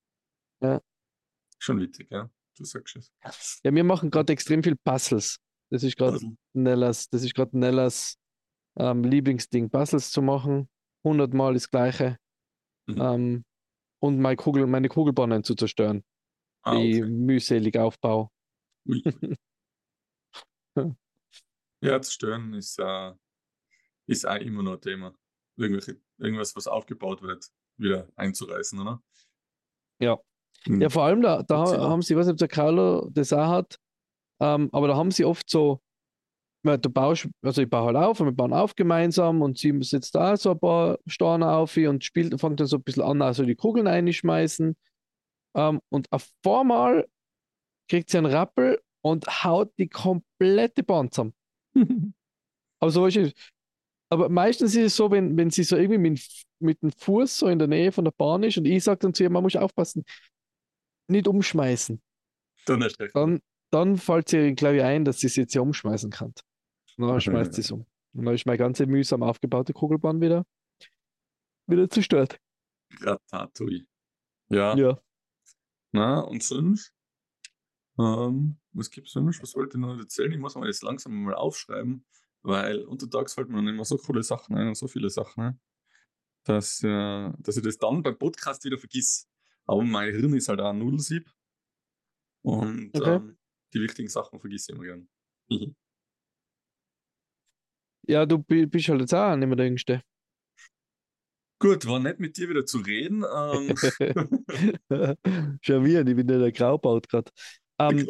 Ja. 0.60 0.80
Schon 1.58 1.80
witzig, 1.80 2.08
ja. 2.10 2.30
Du 2.56 2.64
sagst 2.64 2.96
es. 2.96 3.60
Ja, 3.64 3.74
wir 3.74 3.84
machen 3.84 4.10
gerade 4.10 4.32
extrem 4.32 4.62
viel 4.62 4.76
Puzzles. 4.76 5.38
Das 5.70 5.82
ist 5.82 5.96
gerade 5.96 6.20
Nellas, 6.52 7.08
das 7.08 7.24
ist 7.24 7.34
gerade 7.34 7.58
Nellas 7.58 8.18
ähm, 8.76 9.04
Lieblingsding, 9.04 9.70
Puzzles 9.70 10.10
zu 10.10 10.20
machen. 10.22 10.68
Hundertmal 11.04 11.54
das 11.54 11.70
Gleiche. 11.70 12.18
Mhm. 12.86 13.00
Ähm, 13.00 13.44
und 14.00 14.18
meine 14.18 14.36
Kugel, 14.36 14.66
meine 14.66 14.88
Kugelbahnen 14.88 15.44
zu 15.44 15.54
zerstören, 15.54 16.04
ah, 16.62 16.74
die 16.74 17.02
okay. 17.02 17.10
mühselig 17.10 17.78
aufbaue. 17.78 18.28
Ui. 18.86 19.02
ja, 21.80 22.00
zerstören 22.02 22.52
ist, 22.54 22.78
äh, 22.78 23.12
ist 24.06 24.26
auch 24.26 24.36
immer 24.36 24.62
noch 24.62 24.74
ein 24.74 24.80
Thema. 24.80 25.14
Irgendwelche, 25.56 26.00
irgendwas, 26.18 26.56
was 26.56 26.66
aufgebaut 26.66 27.22
wird, 27.22 27.48
wieder 27.76 28.08
einzureißen, 28.16 28.78
oder? 28.80 29.02
Ja. 30.00 30.18
Hm. 30.64 30.80
Ja, 30.80 30.88
vor 30.88 31.04
allem 31.04 31.22
da, 31.22 31.42
da 31.42 31.66
haben 31.66 32.02
sie, 32.02 32.14
ich 32.14 32.18
weiß 32.18 32.26
nicht, 32.26 32.34
ob 32.34 32.38
der 32.38 32.48
Carlo 32.48 33.08
das 33.10 33.32
auch 33.32 33.48
hat, 33.48 33.78
ähm, 34.40 34.68
aber 34.72 34.88
da 34.88 34.96
haben 34.96 35.10
sie 35.10 35.24
oft 35.24 35.48
so, 35.48 35.80
ja, 36.64 36.76
du 36.76 36.90
baust, 36.90 37.28
also 37.42 37.62
ich 37.62 37.68
baue 37.70 37.86
halt 37.86 37.96
auf 37.96 38.20
und 38.20 38.26
wir 38.26 38.32
bauen 38.32 38.52
auf 38.52 38.74
gemeinsam 38.74 39.42
und 39.42 39.58
sie 39.58 39.76
setzt 39.82 40.14
da 40.14 40.36
so 40.36 40.52
ein 40.52 40.60
paar 40.60 40.98
Steine 41.06 41.50
auf 41.50 41.76
und 41.76 42.04
spielt, 42.04 42.38
fängt 42.40 42.60
dann 42.60 42.66
so 42.66 42.76
ein 42.76 42.82
bisschen 42.82 43.02
an, 43.02 43.22
also 43.22 43.44
die 43.44 43.56
Kugeln 43.56 43.86
einschmeißen. 43.86 44.76
Ähm, 45.54 45.80
und 45.90 46.10
auf 46.12 46.30
einmal 46.46 47.06
kriegt 47.88 48.10
sie 48.10 48.18
einen 48.18 48.32
Rappel 48.32 48.80
und 49.02 49.44
haut 49.44 49.72
die 49.78 49.88
komplette 49.88 50.82
Bahn 50.82 51.10
zusammen. 51.10 51.34
Aber 52.80 52.90
so 52.90 53.06
ist 53.06 53.16
es. 53.16 53.32
Aber 54.10 54.28
meistens 54.28 54.74
ist 54.74 54.84
es 54.84 54.96
so, 54.96 55.10
wenn, 55.10 55.36
wenn 55.36 55.50
sie 55.50 55.64
so 55.64 55.76
irgendwie 55.76 55.98
mit, 55.98 56.20
mit 56.60 56.82
dem 56.82 56.92
Fuß 56.92 57.38
so 57.38 57.48
in 57.48 57.58
der 57.58 57.68
Nähe 57.68 57.92
von 57.92 58.04
der 58.04 58.12
Bahn 58.12 58.42
ist 58.42 58.58
und 58.58 58.66
ich 58.66 58.84
sage 58.84 58.98
dann 58.98 59.14
zu 59.14 59.22
ihr, 59.22 59.30
man 59.30 59.42
muss 59.42 59.56
aufpassen, 59.56 60.04
nicht 61.08 61.28
umschmeißen. 61.28 62.00
Dann. 62.66 63.40
Dann, 63.70 63.96
fällt 63.96 64.28
sie, 64.28 64.54
glaube 64.54 64.76
ich, 64.76 64.82
ein, 64.82 65.04
dass 65.04 65.20
sie 65.20 65.28
es 65.28 65.36
jetzt 65.36 65.54
ja 65.54 65.62
umschmeißen 65.62 66.10
kann. 66.10 66.34
Und 66.98 67.08
dann 67.08 67.20
schmeißt 67.20 67.54
sie 67.54 67.62
es 67.62 67.70
um. 67.70 67.86
Und 68.12 68.26
dann 68.26 68.34
ist 68.34 68.44
meine 68.44 68.58
ganze 68.58 68.86
mühsam 68.86 69.22
aufgebaute 69.22 69.72
Kugelbahn 69.72 70.20
wieder, 70.20 70.44
wieder 71.66 71.88
zerstört. 71.88 72.38
Ratatouille. 73.00 73.86
Ja. 74.50 74.76
Ja. 74.76 75.00
Na, 75.92 76.20
und 76.20 76.42
sonst? 76.42 76.92
Ähm, 77.98 78.58
was 78.72 78.90
gibt's 78.90 79.12
sonst? 79.12 79.42
Was 79.42 79.54
wollte 79.54 79.76
ich 79.76 79.80
noch 79.80 79.98
erzählen? 79.98 80.32
Ich 80.32 80.38
muss 80.38 80.54
mal 80.54 80.66
jetzt 80.66 80.82
langsam 80.82 81.22
mal 81.22 81.34
aufschreiben, 81.34 82.04
weil 82.42 82.84
untertags 82.84 83.34
fällt 83.34 83.48
mir 83.48 83.56
dann 83.56 83.68
immer 83.68 83.84
so 83.84 83.96
coole 83.98 84.22
Sachen 84.22 84.56
ein 84.56 84.68
und 84.68 84.76
so 84.76 84.88
viele 84.88 85.10
Sachen 85.10 85.42
ein, 85.42 85.60
dass, 86.44 86.82
äh, 86.82 87.30
dass 87.38 87.56
ich 87.56 87.62
das 87.62 87.78
dann 87.78 88.02
beim 88.02 88.18
Podcast 88.18 88.64
wieder 88.64 88.78
vergiss. 88.78 89.28
Aber 89.72 89.82
mein 89.84 90.12
Hirn 90.12 90.34
ist 90.34 90.48
halt 90.48 90.60
auch 90.60 90.70
ein 90.70 90.78
Nudelsieb. 90.78 91.30
Und 92.42 92.92
Okay. 92.94 93.18
ähm, 93.18 93.38
die 93.74 93.80
wichtigen 93.80 94.08
Sachen 94.08 94.38
vergiss 94.40 94.68
ich 94.68 94.74
immer 94.74 94.84
gern. 94.84 95.08
Mhm. 95.48 95.74
Ja, 98.08 98.26
du 98.26 98.38
bi- 98.38 98.66
bist 98.66 98.88
halt 98.88 99.00
jetzt 99.00 99.14
auch 99.14 99.36
nicht 99.36 99.46
mehr 99.48 99.56
der 99.56 99.66
Jüngste. 99.66 100.02
Gut, 101.60 101.86
war 101.86 102.00
nett 102.00 102.18
mit 102.18 102.36
dir 102.36 102.48
wieder 102.48 102.66
zu 102.66 102.78
reden. 102.78 103.24
Ähm, 103.24 103.74
Schon 105.62 105.84
wieder, 105.84 106.00
ich 106.06 106.16
bin 106.16 106.28
ja 106.28 106.38
der 106.38 106.52
Graubaut 106.52 107.08
gerade. 107.08 107.30
Ähm, 107.78 108.08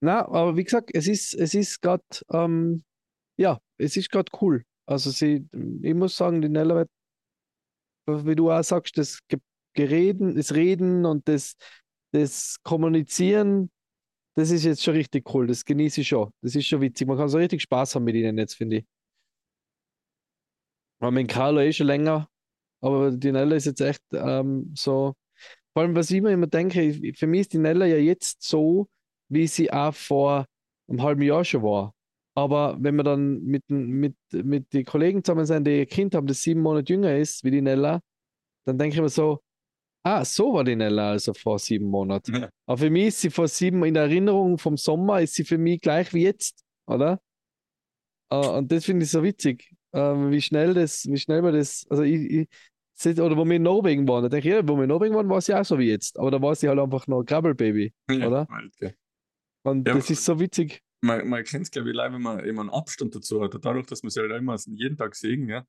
na, 0.00 0.20
aber 0.26 0.56
wie 0.56 0.64
gesagt, 0.64 0.90
es 0.94 1.08
ist, 1.08 1.34
es 1.34 1.54
ist 1.54 1.80
gerade, 1.82 2.04
ähm, 2.32 2.84
ja, 3.38 3.60
es 3.78 3.96
ist 3.96 4.10
gerade 4.10 4.30
cool. 4.42 4.64
Also 4.86 5.10
sie, 5.10 5.48
ich 5.82 5.94
muss 5.94 6.16
sagen, 6.16 6.42
die 6.42 6.48
Nella 6.48 6.86
wie 8.06 8.34
du 8.34 8.50
auch 8.50 8.62
sagst, 8.62 8.96
das 8.98 9.18
Ge 9.28 9.38
Gereden, 9.78 10.34
das 10.36 10.54
Reden 10.54 11.06
und 11.06 11.28
das, 11.28 11.56
das 12.12 12.56
Kommunizieren, 12.62 13.70
das 14.36 14.50
ist 14.50 14.64
jetzt 14.64 14.82
schon 14.84 14.94
richtig 14.94 15.32
cool. 15.34 15.46
Das 15.48 15.64
genieße 15.64 16.02
ich 16.02 16.08
schon. 16.08 16.30
Das 16.42 16.54
ist 16.56 16.66
schon 16.66 16.80
witzig. 16.82 17.08
Man 17.08 17.18
kann 17.18 17.28
so 17.28 17.38
richtig 17.38 17.62
Spaß 17.62 17.94
haben 17.96 18.04
mit 18.04 18.16
ihnen 18.16 18.38
jetzt, 18.38 18.56
finde 18.56 18.78
ich. 18.78 18.86
Weil 21.00 21.12
mit 21.12 21.28
Carlo 21.28 21.60
eh 21.60 21.72
schon 21.72 21.86
länger, 21.86 22.28
aber 22.82 23.12
die 23.12 23.32
Nella 23.32 23.56
ist 23.56 23.66
jetzt 23.66 23.80
echt 23.80 24.02
ähm, 24.12 24.72
so. 24.76 25.14
Vor 25.74 25.82
allem, 25.84 25.96
was 25.96 26.10
ich 26.10 26.22
mir 26.22 26.32
immer 26.32 26.46
denke, 26.48 26.94
für 27.16 27.26
mich 27.28 27.42
ist 27.42 27.52
die 27.54 27.58
Nella 27.58 27.86
ja 27.86 27.96
jetzt 27.98 28.42
so, 28.42 28.88
wie 29.30 29.46
sie 29.48 29.72
auch 29.72 29.94
vor 29.94 30.46
einem 30.88 31.02
halben 31.02 31.22
Jahr 31.22 31.44
schon 31.44 31.62
war. 31.62 31.94
Aber 32.36 32.76
wenn 32.80 32.96
wir 32.96 33.04
dann 33.04 33.42
mit, 33.44 33.64
den- 33.70 33.88
mit, 33.90 34.16
mit 34.32 34.72
den 34.72 34.84
Kollegen 34.86 35.24
zusammen 35.24 35.46
sind, 35.46 35.66
die 35.66 35.82
ein 35.82 35.88
Kind 35.88 36.14
haben, 36.14 36.26
das 36.26 36.42
sieben 36.42 36.62
Monate 36.62 36.92
jünger 36.92 37.16
ist 37.16 37.44
wie 37.44 37.50
die 37.52 37.62
Nella, 37.62 38.00
dann 38.66 38.78
denke 38.78 38.96
ich 38.96 39.02
mir 39.02 39.08
so, 39.10 39.40
ah, 40.02 40.24
so 40.24 40.54
war 40.54 40.64
die 40.64 40.76
Nella 40.76 41.10
also 41.10 41.34
vor 41.34 41.58
sieben 41.58 41.86
Monaten. 41.86 42.34
Ja. 42.34 42.50
Aber 42.66 42.78
für 42.78 42.90
mich 42.90 43.08
ist 43.08 43.20
sie 43.20 43.30
vor 43.30 43.48
sieben, 43.48 43.84
in 43.84 43.96
Erinnerung 43.96 44.58
vom 44.58 44.76
Sommer, 44.76 45.20
ist 45.20 45.34
sie 45.34 45.44
für 45.44 45.58
mich 45.58 45.80
gleich 45.80 46.12
wie 46.14 46.22
jetzt, 46.22 46.64
oder? 46.86 47.20
Äh, 48.30 48.36
und 48.36 48.70
das 48.72 48.84
finde 48.84 49.04
ich 49.04 49.10
so 49.10 49.22
witzig, 49.22 49.74
äh, 49.92 49.98
wie 50.00 50.40
schnell 50.40 50.74
das, 50.74 51.06
wie 51.06 51.18
schnell 51.18 51.42
man 51.42 51.54
das, 51.54 51.86
also 51.90 52.02
ich, 52.02 52.30
ich 52.30 52.48
oder 53.06 53.36
wo 53.36 53.44
wir 53.44 53.56
in 53.56 53.62
Norwegen 53.62 54.08
waren, 54.08 54.24
da 54.24 54.28
denke 54.28 54.48
ich, 54.48 54.54
ja, 54.54 54.68
wo 54.68 54.76
wir 54.76 54.82
in 54.82 54.88
Norwegen 54.88 55.14
waren, 55.14 55.28
war 55.28 55.40
sie 55.40 55.54
auch 55.54 55.64
so 55.64 55.78
wie 55.78 55.88
jetzt, 55.88 56.18
aber 56.18 56.32
da 56.32 56.42
war 56.42 56.54
sie 56.56 56.68
halt 56.68 56.80
einfach 56.80 57.06
noch 57.06 57.20
ein 57.20 57.26
Krabbelbaby. 57.26 57.92
Ja, 58.10 58.26
oder? 58.26 58.48
Gell. 58.80 58.94
Und 59.62 59.86
Ja, 59.86 59.94
das 59.94 60.10
ist 60.10 60.24
so 60.24 60.40
witzig. 60.40 60.82
Man, 61.00 61.28
man 61.28 61.44
kennt 61.44 61.62
es, 61.62 61.70
glaube 61.70 61.90
ich, 61.90 61.94
leider, 61.94 62.14
wenn 62.14 62.22
man 62.22 62.44
eben 62.44 62.58
einen 62.58 62.70
Abstand 62.70 63.14
dazu 63.14 63.40
hat. 63.40 63.54
Dadurch, 63.60 63.86
dass 63.86 64.02
man 64.02 64.10
sie 64.10 64.20
halt 64.20 64.32
immer 64.32 64.56
jeden 64.66 64.96
Tag 64.96 65.14
sehen, 65.14 65.48
ja, 65.48 65.64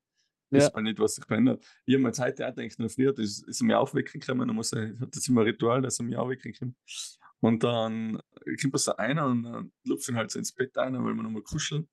Ja. 0.51 0.65
ist 0.65 0.73
man 0.73 0.83
nicht, 0.83 0.99
was 0.99 1.15
sich 1.15 1.25
verändert. 1.25 1.63
Ich 1.85 1.93
habe 1.93 2.01
mir 2.03 2.09
jetzt 2.09 2.19
heute 2.19 2.47
auch 2.47 2.55
gedacht, 2.55 2.75
na, 2.79 2.87
früher 2.89 3.17
ist, 3.19 3.47
ist 3.47 3.61
er 3.61 3.65
mir 3.65 3.79
aufwecken 3.79 4.19
können, 4.19 4.39
dann 4.47 4.55
muss 4.55 4.73
er, 4.73 4.97
hat 4.99 5.15
das 5.15 5.27
immer 5.27 5.41
ein 5.41 5.47
Ritual, 5.47 5.81
dass 5.81 5.99
er 5.99 6.05
mich 6.05 6.17
aufwecken 6.17 6.53
kann. 6.53 6.75
Und 7.41 7.63
dann 7.63 8.19
kommt 8.61 8.73
da 8.73 8.77
so 8.77 8.95
einer 8.97 9.27
und 9.27 9.43
dann 9.43 9.71
lupft 9.85 10.09
ihn 10.09 10.15
halt 10.15 10.31
so 10.31 10.39
ins 10.39 10.51
Bett 10.51 10.77
ein, 10.77 10.93
weil 10.93 11.13
wir 11.13 11.23
nochmal 11.23 11.41
kuscheln. 11.43 11.87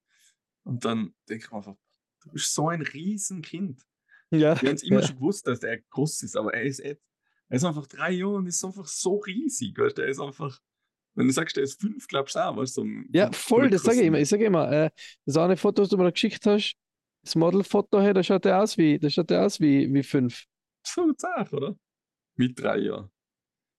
Und 0.64 0.84
dann 0.84 1.14
denke 1.28 1.44
ich 1.44 1.50
mir 1.50 1.58
einfach, 1.58 1.76
du 2.22 2.30
bist 2.32 2.52
so 2.54 2.68
ein 2.68 2.82
Riesenkind. 2.82 3.82
Ja. 4.30 4.60
Wir 4.60 4.70
haben 4.70 4.74
es 4.76 4.82
immer 4.82 5.00
Ja. 5.00 5.06
schon 5.06 5.16
gewusst, 5.16 5.46
dass 5.46 5.62
er 5.62 5.78
groß 5.78 6.22
ist, 6.24 6.36
aber 6.36 6.52
er 6.54 6.64
ist 6.64 6.80
er 6.80 6.96
ist 7.48 7.64
einfach 7.64 7.86
drei 7.86 8.10
Jahre 8.10 8.34
und 8.34 8.46
ist 8.46 8.64
einfach 8.64 8.86
so 8.86 9.18
riesig. 9.18 9.78
Weißt? 9.78 9.98
Er 10.00 10.08
ist 10.08 10.18
einfach, 10.18 10.58
wenn 11.14 11.28
du 11.28 11.32
sagst, 11.32 11.56
er 11.56 11.62
ist 11.62 11.80
fünf, 11.80 12.08
glaubst 12.08 12.34
du 12.34 12.40
auch, 12.44 12.56
weißt 12.56 12.76
du? 12.78 12.86
Ja, 13.12 13.30
voll, 13.30 13.62
der 13.62 13.70
das 13.78 13.82
sage 13.82 14.00
ich 14.00 14.06
immer. 14.06 14.18
Ich 14.18 14.28
sage 14.28 14.44
immer, 14.46 14.68
äh, 14.72 14.90
das 15.26 15.36
eine 15.36 15.56
Foto, 15.56 15.82
das 15.82 15.90
du 15.90 15.96
mir 15.96 16.02
da 16.04 16.10
geschickt 16.10 16.44
hast, 16.46 16.74
das 17.26 17.34
Modelfoto, 17.34 18.00
hey, 18.00 18.12
da 18.14 18.22
schaut 18.22 18.46
er 18.46 18.62
aus 18.62 18.76
wie, 18.78 18.98
da 18.98 19.10
schaut 19.10 19.30
er 19.30 19.44
aus 19.46 19.60
wie, 19.60 19.92
wie 19.92 20.02
fünf. 20.02 20.44
So 20.86 21.12
zart, 21.14 21.52
oder? 21.52 21.76
Mit 22.36 22.58
drei 22.60 22.78
Jahren. 22.78 23.10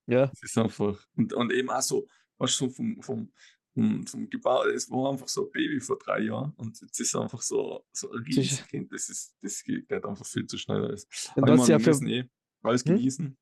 Ja, 0.07 0.29
Es 0.33 0.43
ist 0.43 0.57
einfach, 0.57 1.05
und, 1.15 1.33
und 1.33 1.51
eben 1.51 1.69
auch 1.69 1.81
so, 1.81 2.07
weißt 2.37 2.61
du, 2.61 2.65
so 2.65 2.69
vom, 2.71 3.01
vom, 3.01 3.31
vom, 3.73 4.07
vom 4.07 4.29
Gebau, 4.29 4.65
es 4.65 4.89
war 4.89 5.11
einfach 5.11 5.27
so 5.27 5.45
ein 5.45 5.51
Baby 5.51 5.79
vor 5.79 5.97
drei 5.97 6.21
Jahren 6.21 6.53
und 6.57 6.79
jetzt 6.81 6.99
ist 6.99 7.15
einfach 7.15 7.41
so, 7.41 7.85
so 7.91 8.11
ein 8.11 8.23
Sicher. 8.25 8.41
riesiges 8.41 8.67
Kind. 8.67 8.91
Das, 8.93 9.09
ist, 9.09 9.35
das 9.41 9.63
geht 9.63 9.91
einfach 9.91 10.25
viel 10.25 10.45
zu 10.47 10.57
schnell. 10.57 10.83
Alles. 10.85 11.07
Und 11.35 11.43
Aber 11.43 11.53
was 11.53 11.59
meine, 11.67 11.71
ja 11.71 11.79
für- 11.79 11.89
müssen 11.89 12.07
eh 12.07 12.29
alles 12.63 12.83
Hm? 12.85 12.95
genießen. 12.95 13.37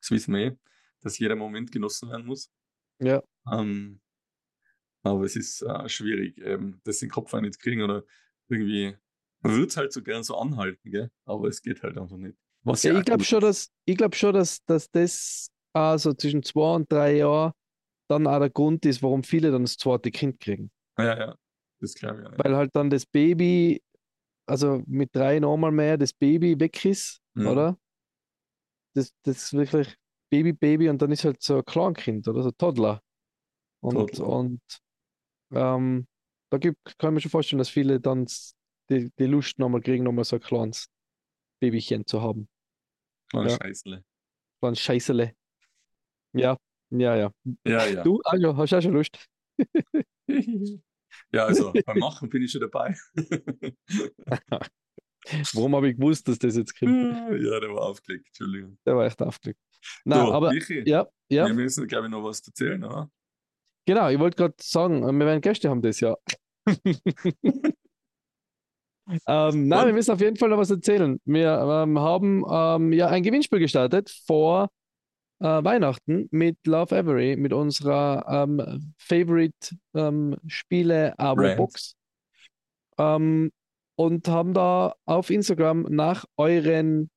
Das 0.00 0.10
wissen 0.10 0.34
wir 0.34 0.40
eh, 0.46 0.56
dass 1.00 1.18
jeder 1.18 1.36
Moment 1.36 1.70
genossen 1.72 2.08
werden 2.10 2.26
muss. 2.26 2.50
ja, 3.00 3.22
Ähm, 3.50 4.00
aber 5.04 5.24
es 5.24 5.36
ist 5.36 5.62
äh, 5.62 5.88
schwierig, 5.88 6.38
ähm, 6.38 6.80
das 6.84 7.02
in 7.02 7.08
den 7.08 7.12
Kopf 7.12 7.32
nicht 7.34 7.58
kriegen 7.60 7.82
oder 7.82 8.04
irgendwie. 8.48 8.96
Man 9.42 9.52
würde 9.54 9.66
es 9.66 9.76
halt 9.76 9.92
so 9.92 10.02
gern 10.02 10.22
so 10.22 10.36
anhalten, 10.36 10.90
gell? 10.90 11.10
aber 11.24 11.48
es 11.48 11.62
geht 11.62 11.82
halt 11.82 11.98
einfach 11.98 12.16
nicht. 12.16 12.36
Was 12.64 12.82
ja, 12.84 12.96
ich 12.98 13.04
glaube 13.04 13.24
schon, 13.24 13.40
dass, 13.40 13.70
ich 13.84 13.96
glaube 13.96 14.14
schon, 14.16 14.34
dass, 14.34 14.64
dass 14.66 14.90
das 14.90 15.48
also 15.72 16.12
zwischen 16.12 16.42
zwei 16.42 16.74
und 16.76 16.90
drei 16.92 17.16
Jahren 17.16 17.52
dann 18.08 18.26
auch 18.26 18.38
der 18.38 18.50
Grund 18.50 18.84
ist, 18.86 19.02
warum 19.02 19.22
viele 19.22 19.50
dann 19.50 19.62
das 19.62 19.76
zweite 19.76 20.10
Kind 20.10 20.38
kriegen. 20.38 20.70
Ja, 20.98 21.18
ja, 21.18 21.36
das 21.80 21.94
glaube 21.94 22.20
ich 22.20 22.26
auch. 22.26 22.38
Weil 22.44 22.56
halt 22.56 22.70
dann 22.74 22.90
das 22.90 23.06
Baby, 23.06 23.82
also 24.46 24.82
mit 24.86 25.10
drei 25.14 25.40
nochmal 25.40 25.72
mehr, 25.72 25.96
das 25.96 26.12
Baby 26.12 26.58
weg 26.60 26.84
ist, 26.84 27.20
Mhm. 27.34 27.46
oder? 27.46 27.78
Das, 28.94 29.12
das 29.22 29.44
ist 29.44 29.52
wirklich 29.54 29.94
Baby, 30.30 30.52
Baby 30.52 30.88
und 30.88 31.00
dann 31.00 31.10
ist 31.12 31.24
halt 31.24 31.42
so 31.42 31.56
ein 31.56 31.64
Kleinkind 31.64 32.28
oder 32.28 32.42
so 32.42 32.50
ein 32.50 32.56
Toddler. 32.58 33.02
Und, 33.80 33.94
Toddler. 33.94 34.26
und 34.26 34.60
ähm, 35.52 36.06
da 36.50 36.58
gibt, 36.58 36.78
kann 36.98 37.10
ich 37.10 37.14
mir 37.14 37.20
schon 37.22 37.30
vorstellen, 37.30 37.58
dass 37.58 37.68
viele 37.70 38.00
dann 38.00 38.26
die, 38.92 39.10
die 39.18 39.26
Lust 39.26 39.58
nochmal 39.58 39.80
kriegen, 39.80 40.04
nochmal 40.04 40.24
so 40.24 40.36
ein 40.36 40.42
kleines 40.42 40.88
Babychen 41.60 42.06
zu 42.06 42.20
haben. 42.20 42.48
Kleines 43.30 43.52
ja. 43.52 43.58
Scheißle. 43.62 44.04
Kleines 44.60 44.80
Scheißele. 44.80 45.34
Ja, 46.34 46.56
ja, 46.90 47.16
ja. 47.16 47.32
Ja, 47.66 47.86
ja. 47.86 48.02
Du, 48.02 48.20
also, 48.24 48.56
hast 48.56 48.72
du 48.72 48.76
auch 48.76 48.82
schon 48.82 48.92
Lust? 48.92 49.18
ja, 51.32 51.44
also 51.44 51.72
beim 51.84 51.98
Machen 51.98 52.28
bin 52.28 52.42
ich 52.42 52.52
schon 52.52 52.60
dabei. 52.60 52.96
Warum 55.54 55.76
habe 55.76 55.90
ich 55.90 55.96
gewusst, 55.96 56.26
dass 56.26 56.38
das 56.38 56.56
jetzt 56.56 56.78
kommt? 56.78 56.92
ja, 57.42 57.60
der 57.60 57.70
war 57.70 57.82
aufgelegt, 57.82 58.26
Entschuldigung. 58.28 58.78
Der 58.84 58.96
war 58.96 59.06
echt 59.06 59.22
aufgelegt. 59.22 59.60
Nein, 60.04 60.26
du, 60.26 60.32
aber 60.32 60.52
Michi, 60.52 60.82
ja, 60.88 61.06
ja, 61.28 61.46
wir 61.46 61.54
müssen, 61.54 61.86
glaube 61.86 62.06
ich, 62.06 62.10
noch 62.10 62.24
was 62.24 62.46
erzählen, 62.46 62.82
oder? 62.84 63.10
genau. 63.86 64.08
Ich 64.10 64.18
wollte 64.18 64.36
gerade 64.36 64.54
sagen, 64.60 65.02
wir 65.02 65.26
werden 65.26 65.40
Gäste 65.40 65.70
haben 65.70 65.82
das 65.82 66.00
Jahr. 66.00 66.18
Ähm, 69.26 69.68
nein, 69.68 69.86
wir 69.86 69.92
müssen 69.92 70.12
auf 70.12 70.20
jeden 70.20 70.36
Fall 70.36 70.48
noch 70.48 70.58
was 70.58 70.70
erzählen. 70.70 71.20
Wir 71.24 71.84
ähm, 71.84 71.98
haben 71.98 72.44
ähm, 72.50 72.92
ja 72.92 73.08
ein 73.08 73.22
Gewinnspiel 73.22 73.58
gestartet 73.58 74.10
vor 74.26 74.70
äh, 75.40 75.44
Weihnachten 75.44 76.28
mit 76.30 76.58
Love 76.66 76.96
Avery, 76.96 77.36
mit 77.36 77.52
unserer 77.52 78.24
ähm, 78.28 78.92
Favorite 78.98 79.76
ähm, 79.94 80.36
Spiele-Abo-Box. 80.46 81.94
Ähm, 82.98 83.50
und 83.96 84.26
haben 84.28 84.54
da 84.54 84.94
auf 85.04 85.30
Instagram 85.30 85.82
nach 85.82 86.24
euren 86.36 87.10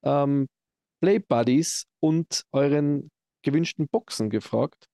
Play 0.00 1.18
Buddies 1.18 1.84
und 2.00 2.44
euren 2.52 3.10
gewünschten 3.42 3.88
Boxen 3.88 4.30
gefragt 4.30 4.88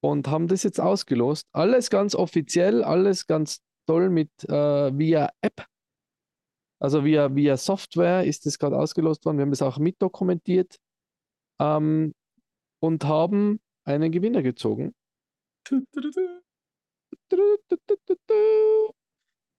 und 0.00 0.28
haben 0.28 0.48
das 0.48 0.62
jetzt 0.62 0.80
ausgelost. 0.80 1.46
Alles 1.52 1.90
ganz 1.90 2.14
offiziell, 2.14 2.84
alles 2.84 3.26
ganz 3.26 3.60
toll 3.88 4.10
mit 4.10 4.30
äh, 4.48 4.96
via 4.98 5.30
App. 5.40 5.66
Also 6.80 7.04
via, 7.04 7.34
via 7.34 7.56
Software 7.56 8.24
ist 8.24 8.46
das 8.46 8.58
gerade 8.58 8.78
ausgelost 8.78 9.24
worden. 9.24 9.38
Wir 9.38 9.42
haben 9.42 9.50
das 9.50 9.62
auch 9.62 9.78
mitdokumentiert 9.78 10.78
ähm, 11.60 12.14
und 12.80 13.04
haben 13.04 13.60
einen 13.84 14.12
Gewinner 14.12 14.42
gezogen. 14.42 14.94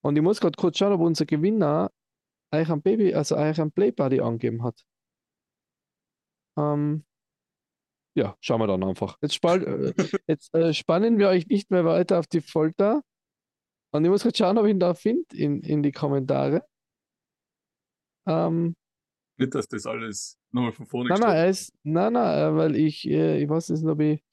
Und 0.01 0.15
ich 0.15 0.21
muss 0.23 0.39
gerade 0.39 0.55
kurz 0.57 0.77
schauen, 0.77 0.93
ob 0.93 1.01
unser 1.01 1.25
Gewinner 1.25 1.91
eigentlich 2.51 2.69
ein 2.71 2.81
Baby, 2.81 3.13
also 3.13 3.35
eigentlich 3.35 3.59
ein 3.61 3.71
Playbuddy 3.71 4.21
angegeben 4.21 4.63
hat. 4.63 4.81
Ähm, 6.57 7.03
ja, 8.17 8.35
schauen 8.39 8.61
wir 8.61 8.67
dann 8.67 8.83
einfach. 8.83 9.17
Jetzt, 9.21 9.35
spal- 9.35 9.63
äh, 9.63 9.93
jetzt 10.27 10.53
äh, 10.55 10.73
spannen 10.73 11.17
wir 11.19 11.29
euch 11.29 11.47
nicht 11.47 11.69
mehr 11.69 11.85
weiter 11.85 12.19
auf 12.19 12.27
die 12.27 12.41
Folter. 12.41 13.01
Und 13.91 14.03
ich 14.03 14.09
muss 14.09 14.23
gerade 14.23 14.37
schauen, 14.37 14.57
ob 14.57 14.65
ich 14.65 14.71
ihn 14.71 14.79
da 14.79 14.93
finde 14.93 15.35
in, 15.35 15.61
in 15.61 15.81
die 15.81 15.91
Kommentare. 15.91 16.63
Ähm, 18.27 18.75
Nicht, 19.37 19.55
dass 19.55 19.67
das 19.67 19.85
alles 19.85 20.37
nochmal 20.51 20.73
von 20.73 20.85
vorne 20.85 21.09
nein, 21.09 21.19
nein, 21.21 21.35
er 21.35 21.49
ist, 21.49 21.73
nein, 21.83 22.13
nein, 22.13 22.37
äh, 22.37 22.55
weil 22.55 22.75
ich, 22.75 23.07
äh, 23.07 23.41
ich 23.41 23.49
weiß 23.49 23.69
nicht, 23.69 23.85
ob 23.85 23.99
ich, 23.99 24.23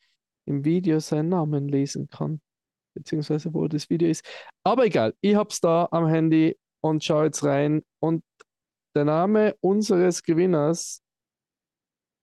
im 0.46 0.64
Video 0.64 1.00
seinen 1.00 1.28
Namen 1.28 1.68
lesen 1.68 2.08
kann. 2.08 2.40
Beziehungsweise 2.94 3.52
wo 3.52 3.68
das 3.68 3.90
Video 3.90 4.08
ist. 4.08 4.24
Aber 4.64 4.86
egal, 4.86 5.14
ich 5.20 5.34
hab's 5.34 5.60
da 5.60 5.88
am 5.90 6.06
Handy 6.06 6.56
und 6.80 7.04
schau 7.04 7.24
jetzt 7.24 7.44
rein. 7.44 7.82
Und 8.00 8.24
der 8.94 9.04
Name 9.04 9.54
unseres 9.60 10.22
Gewinners 10.22 11.02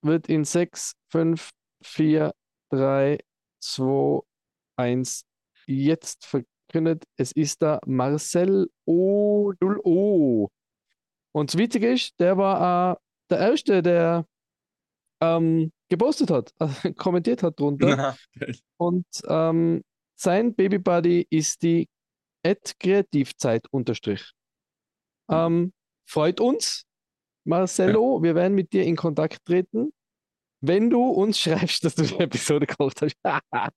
wird 0.02 0.28
in 0.30 0.46
6, 0.46 0.94
5, 1.12 1.50
4, 1.84 2.34
3, 2.72 3.20
2, 3.62 4.22
1 4.78 5.26
jetzt 5.68 6.26
verkündet. 6.74 7.06
Es 7.18 7.32
ist 7.32 7.62
der 7.62 7.80
Marcel 7.86 8.70
O0O. 8.88 10.50
Und 11.32 11.54
das 11.54 11.58
Witzige 11.58 11.94
ist, 11.94 12.20
der 12.20 12.38
war 12.38 12.94
äh, 12.94 12.96
der 13.30 13.40
Erste, 13.40 13.82
der 13.82 14.26
ähm, 15.22 15.72
gepostet 15.90 16.32
hat, 16.32 16.54
also 16.60 16.94
kommentiert 16.94 17.44
hat 17.44 17.60
drunter. 17.60 18.18
Und 18.78 19.06
ähm, 19.28 19.84
sein 20.16 20.54
Babybuddy 20.54 21.28
ist 21.30 21.62
die 21.62 21.88
Kreativzeit 22.80 23.66
unterstrich. 23.72 24.32
Ähm, 25.30 25.74
freut 26.06 26.42
uns, 26.42 26.86
Marcelo. 27.46 28.18
Ja. 28.18 28.24
Wir 28.24 28.36
werden 28.36 28.54
mit 28.54 28.74
dir 28.74 28.84
in 28.84 28.96
Kontakt 28.96 29.46
treten, 29.46 29.94
wenn 30.66 30.90
du 30.90 31.04
uns 31.04 31.40
schreibst, 31.40 31.84
dass 31.84 31.96
du 31.96 32.04
die 32.04 32.20
Episode 32.20 32.66
gekocht 32.66 33.02
hast. 33.02 33.18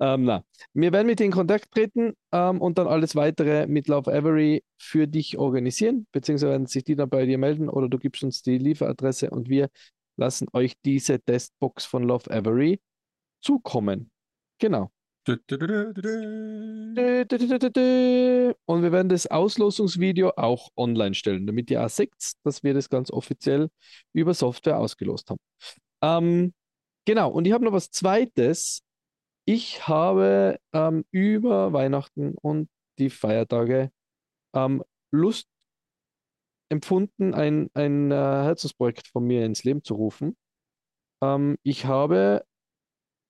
ähm, 0.00 0.24
na. 0.24 0.42
Wir 0.72 0.90
werden 0.90 1.06
mit 1.06 1.20
dir 1.20 1.24
in 1.24 1.30
Kontakt 1.30 1.70
treten 1.70 2.14
ähm, 2.32 2.60
und 2.62 2.78
dann 2.78 2.86
alles 2.86 3.14
weitere 3.14 3.66
mit 3.66 3.86
Love 3.86 4.10
Avery 4.10 4.64
für 4.78 5.06
dich 5.06 5.36
organisieren, 5.36 6.06
beziehungsweise 6.10 6.52
werden 6.52 6.66
sich 6.66 6.84
die 6.84 6.96
dann 6.96 7.10
bei 7.10 7.26
dir 7.26 7.36
melden 7.36 7.68
oder 7.68 7.88
du 7.88 7.98
gibst 7.98 8.24
uns 8.24 8.40
die 8.40 8.56
Lieferadresse 8.56 9.28
und 9.28 9.50
wir 9.50 9.68
lassen 10.16 10.48
euch 10.54 10.72
diese 10.86 11.20
Testbox 11.20 11.84
von 11.84 12.02
Love 12.04 12.30
Avery 12.30 12.80
zukommen. 13.42 14.10
Genau. 14.58 14.90
Und 15.28 15.38
wir 18.82 18.92
werden 18.92 19.08
das 19.08 19.26
Auslosungsvideo 19.26 20.32
auch 20.36 20.70
online 20.76 21.14
stellen, 21.14 21.46
damit 21.46 21.70
ihr 21.70 21.84
auch 21.84 21.90
seht, 21.90 22.10
dass 22.42 22.62
wir 22.62 22.72
das 22.72 22.88
ganz 22.88 23.10
offiziell 23.10 23.68
über 24.14 24.32
Software 24.32 24.78
ausgelost 24.78 25.28
haben. 25.30 25.38
Ähm, 26.02 26.52
genau, 27.04 27.30
und 27.30 27.46
ich 27.46 27.52
habe 27.52 27.64
noch 27.64 27.72
was 27.72 27.90
Zweites. 27.90 28.82
Ich 29.44 29.88
habe 29.88 30.58
ähm, 30.72 31.04
über 31.10 31.72
Weihnachten 31.72 32.34
und 32.40 32.68
die 32.98 33.10
Feiertage 33.10 33.90
ähm, 34.54 34.84
Lust 35.12 35.48
empfunden, 36.70 37.34
ein, 37.34 37.70
ein 37.74 38.10
äh, 38.10 38.14
Herzensprojekt 38.14 39.08
von 39.08 39.26
mir 39.26 39.44
ins 39.44 39.64
Leben 39.64 39.84
zu 39.84 39.94
rufen. 39.94 40.36
Ähm, 41.22 41.56
ich 41.62 41.86
habe 41.86 42.44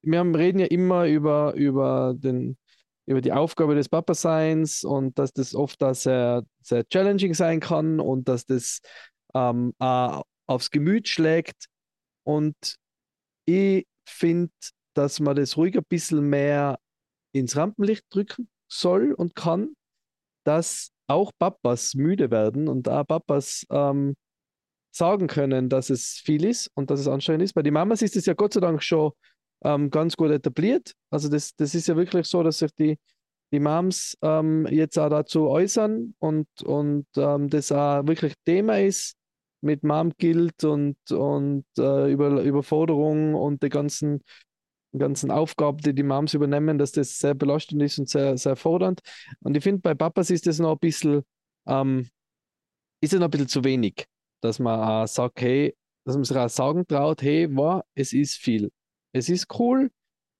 wir 0.03 0.19
haben, 0.19 0.35
reden 0.35 0.59
ja 0.59 0.67
immer 0.67 1.07
über, 1.07 1.55
über, 1.55 2.15
den, 2.17 2.59
über 3.07 3.21
die 3.21 3.33
Aufgabe 3.33 3.75
des 3.75 3.89
Papa-Seins 3.89 4.85
und 4.85 5.19
dass 5.19 5.33
das 5.33 5.55
oft 5.55 5.81
da 5.81 5.95
sehr, 5.95 6.45
sehr 6.61 6.87
challenging 6.89 7.35
sein 7.35 7.61
kann 7.61 8.01
und 8.01 8.29
dass 8.29 8.45
das 8.47 8.81
ähm, 9.35 9.75
aufs 9.79 10.71
Gemüt 10.71 11.09
schlägt. 11.09 11.67
Und 12.25 12.77
ich 13.47 13.87
finde, 14.07 14.53
dass 14.95 15.21
man 15.21 15.37
das 15.37 15.57
ruhig 15.57 15.77
ein 15.77 15.85
bisschen 15.89 16.29
mehr 16.29 16.79
ins 17.33 17.57
Rampenlicht 17.57 18.05
drücken 18.11 18.49
soll 18.69 19.13
und 19.13 19.35
kann, 19.35 19.75
dass 20.45 20.91
auch 21.09 21.33
Papas 21.39 21.95
müde 21.95 22.31
werden 22.31 22.69
und 22.69 22.89
auch 22.89 23.07
Papas 23.07 23.67
ähm, 23.71 24.15
sagen 24.95 25.27
können, 25.27 25.69
dass 25.69 25.91
es 25.91 26.21
viel 26.25 26.45
ist 26.45 26.71
und 26.75 26.91
dass 26.91 27.01
es 27.01 27.09
anstrengend 27.09 27.43
ist. 27.43 27.55
Bei 27.55 27.63
den 27.63 27.75
Mamas 27.75 28.03
ist 28.03 28.17
es 28.17 28.27
ja 28.27 28.35
Gott 28.35 28.55
sei 28.55 28.61
Dank 28.61 28.83
schon 28.83 29.13
ähm, 29.65 29.91
ganz 29.91 30.17
gut 30.17 30.31
etabliert. 30.31 30.93
Also 31.11 31.29
das, 31.29 31.55
das 31.57 31.75
ist 31.75 31.89
ja 31.89 31.97
wirklich 31.97 32.27
so, 32.27 32.43
dass 32.43 32.59
sich 32.59 32.71
die, 32.79 32.99
die 33.53 33.61
Moms 33.61 34.17
ähm, 34.23 34.67
jetzt 34.71 34.99
auch 34.99 35.09
dazu 35.09 35.49
äußern 35.49 36.15
und, 36.19 36.47
und 36.65 37.07
ähm, 37.17 37.49
das 37.49 37.73
auch 37.73 38.07
wirklich 38.07 38.35
Thema 38.45 38.81
ist 38.81 39.17
mit 39.63 39.85
Mom 39.85 40.13
Guild 40.19 40.65
und, 40.65 40.97
und 41.11 41.65
äh, 41.79 42.11
Über, 42.13 42.43
Überforderung 42.43 43.35
und 43.35 43.63
die 43.63 43.69
ganzen, 43.69 44.23
ganzen 44.97 45.31
Aufgaben, 45.31 45.79
die 45.79 45.95
die 45.95 46.03
Moms 46.03 46.35
übernehmen, 46.35 46.79
dass 46.79 46.93
das 46.93 47.19
sehr 47.19 47.35
belastend 47.35 47.83
ist 47.83 47.99
und 47.99 48.09
sehr, 48.09 48.37
sehr 48.37 48.57
fordernd. 48.57 49.01
Und 49.41 49.57
ich 49.57 49.63
finde, 49.63 49.81
bei 49.81 49.95
Papas 49.95 50.31
ist 50.31 50.47
das 50.47 50.59
noch 50.59 50.73
ein 50.73 50.79
bisschen, 50.79 51.23
ähm, 51.67 52.09
ist 53.01 53.13
es 53.13 53.19
noch 53.19 53.27
ein 53.27 53.31
bisschen 53.31 53.49
zu 53.49 53.65
wenig, 53.65 54.07
dass 54.43 54.59
man 54.59 54.81
auch 54.81 55.07
sagt, 55.07 55.41
hey, 55.41 55.75
dass 56.05 56.17
man 56.17 56.25
sich 56.25 56.37
auch 56.37 56.49
sagen 56.49 56.87
traut, 56.87 57.23
hey, 57.23 57.49
wow, 57.55 57.83
es 57.95 58.13
ist 58.13 58.37
viel. 58.37 58.71
Es 59.13 59.29
ist 59.29 59.47
cool 59.59 59.91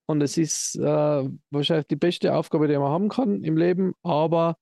und 0.07 0.21
es 0.23 0.37
ist 0.37 0.77
äh, 0.77 1.29
wahrscheinlich 1.51 1.87
die 1.87 1.97
beste 1.97 2.35
Aufgabe, 2.35 2.69
die 2.69 2.77
man 2.77 2.91
haben 2.91 3.09
kann 3.09 3.43
im 3.45 3.57
Leben, 3.57 3.95
aber 4.03 4.57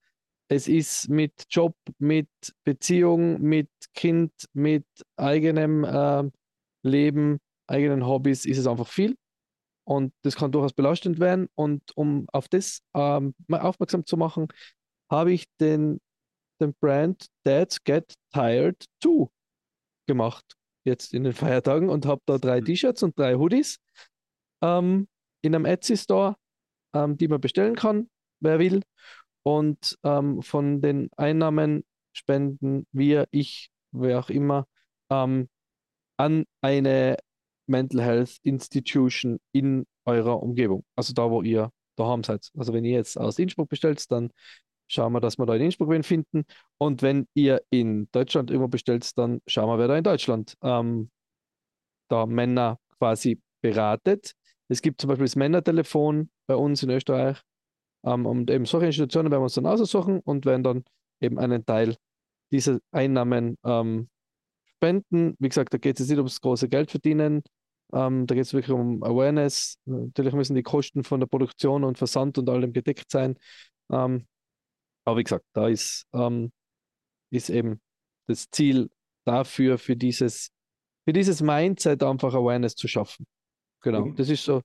es 0.51 0.67
ist 0.67 1.07
mit 1.07 1.45
Job, 1.49 1.77
mit 1.97 2.27
Beziehung, 2.65 3.39
mit 3.39 3.69
Kind, 3.93 4.33
mit 4.51 4.85
eigenem 5.15 5.85
äh, 5.85 6.29
Leben, 6.83 7.39
eigenen 7.67 8.05
Hobbys, 8.05 8.43
ist 8.43 8.57
es 8.57 8.67
einfach 8.67 8.87
viel. 8.87 9.15
Und 9.87 10.13
das 10.23 10.35
kann 10.35 10.51
durchaus 10.51 10.73
belastend 10.73 11.21
werden. 11.21 11.47
Und 11.55 11.95
um 11.95 12.27
auf 12.33 12.49
das 12.49 12.81
ähm, 12.93 13.33
mal 13.47 13.61
aufmerksam 13.61 14.05
zu 14.05 14.17
machen, 14.17 14.49
habe 15.09 15.31
ich 15.31 15.45
den, 15.61 16.01
den 16.59 16.73
Brand 16.81 17.27
Dads 17.45 17.81
Get 17.85 18.13
Tired 18.33 18.83
2 19.01 19.27
gemacht 20.05 20.57
jetzt 20.83 21.13
in 21.13 21.23
den 21.23 21.33
Feiertagen 21.33 21.87
und 21.87 22.05
habe 22.05 22.23
da 22.25 22.37
drei 22.37 22.59
mhm. 22.59 22.65
T-Shirts 22.65 23.03
und 23.03 23.17
drei 23.17 23.35
Hoodies 23.35 23.77
ähm, 24.61 25.07
in 25.43 25.55
einem 25.55 25.63
Etsy-Store, 25.63 26.35
ähm, 26.93 27.17
die 27.17 27.29
man 27.29 27.39
bestellen 27.39 27.75
kann, 27.75 28.09
wer 28.41 28.59
will. 28.59 28.81
Und 29.43 29.97
ähm, 30.03 30.41
von 30.41 30.81
den 30.81 31.09
Einnahmen 31.17 31.83
spenden 32.13 32.85
wir, 32.91 33.27
ich, 33.31 33.71
wer 33.91 34.19
auch 34.19 34.29
immer, 34.29 34.67
ähm, 35.09 35.49
an 36.17 36.45
eine 36.61 37.17
Mental 37.67 38.01
Health 38.01 38.37
Institution 38.43 39.39
in 39.51 39.85
eurer 40.05 40.41
Umgebung. 40.41 40.83
Also 40.95 41.13
da, 41.13 41.29
wo 41.29 41.41
ihr 41.41 41.71
daheim 41.95 42.23
seid. 42.23 42.49
Also 42.57 42.73
wenn 42.73 42.85
ihr 42.85 42.91
jetzt 42.91 43.17
aus 43.17 43.39
Innsbruck 43.39 43.69
bestellt, 43.69 44.09
dann 44.11 44.31
schauen 44.87 45.13
wir, 45.13 45.21
dass 45.21 45.37
wir 45.37 45.45
da 45.45 45.55
in 45.55 45.63
Innsbruck 45.63 45.89
wen 45.89 46.03
finden. 46.03 46.45
Und 46.77 47.01
wenn 47.01 47.27
ihr 47.33 47.61
in 47.69 48.09
Deutschland 48.11 48.51
irgendwo 48.51 48.67
bestellt, 48.67 49.17
dann 49.17 49.41
schauen 49.47 49.69
wir, 49.69 49.79
wer 49.79 49.87
da 49.87 49.97
in 49.97 50.03
Deutschland 50.03 50.55
ähm, 50.61 51.09
da 52.09 52.25
Männer 52.25 52.77
quasi 52.97 53.41
beratet. 53.61 54.33
Es 54.67 54.81
gibt 54.81 55.01
zum 55.01 55.07
Beispiel 55.07 55.25
das 55.25 55.35
Männertelefon 55.35 56.29
bei 56.47 56.55
uns 56.55 56.83
in 56.83 56.89
Österreich. 56.89 57.41
Ähm, 58.03 58.25
und 58.25 58.49
eben 58.49 58.65
solche 58.65 58.87
Institutionen 58.87 59.31
werden 59.31 59.41
wir 59.41 59.45
uns 59.45 59.55
dann 59.55 59.65
aussuchen 59.65 60.19
und 60.19 60.45
werden 60.45 60.63
dann 60.63 60.83
eben 61.19 61.39
einen 61.39 61.65
Teil 61.65 61.95
dieser 62.51 62.79
Einnahmen 62.91 63.57
ähm, 63.63 64.09
spenden. 64.75 65.35
Wie 65.39 65.49
gesagt, 65.49 65.73
da 65.73 65.77
geht 65.77 65.99
es 65.99 66.09
nicht 66.09 66.17
ums 66.17 66.41
große 66.41 66.67
Geld 66.67 66.91
verdienen. 66.91 67.43
Ähm, 67.93 68.25
da 68.25 68.35
geht 68.35 68.45
es 68.45 68.53
wirklich 68.53 68.73
um 68.73 69.03
Awareness. 69.03 69.77
Natürlich 69.85 70.33
müssen 70.33 70.55
die 70.55 70.63
Kosten 70.63 71.03
von 71.03 71.19
der 71.19 71.27
Produktion 71.27 71.83
und 71.83 71.97
Versand 71.97 72.37
und 72.37 72.49
allem 72.49 72.73
gedeckt 72.73 73.11
sein. 73.11 73.37
Ähm, 73.91 74.25
aber 75.05 75.17
wie 75.17 75.23
gesagt, 75.23 75.45
da 75.53 75.67
ist, 75.67 76.05
ähm, 76.13 76.51
ist 77.31 77.49
eben 77.49 77.81
das 78.27 78.49
Ziel 78.49 78.89
dafür, 79.25 79.77
für 79.77 79.95
dieses, 79.95 80.51
für 81.05 81.13
dieses 81.13 81.41
Mindset 81.41 82.03
einfach 82.03 82.33
Awareness 82.33 82.75
zu 82.75 82.87
schaffen. 82.87 83.25
Genau, 83.81 84.05
mhm. 84.05 84.15
das 84.15 84.29
ist 84.29 84.43
so 84.43 84.61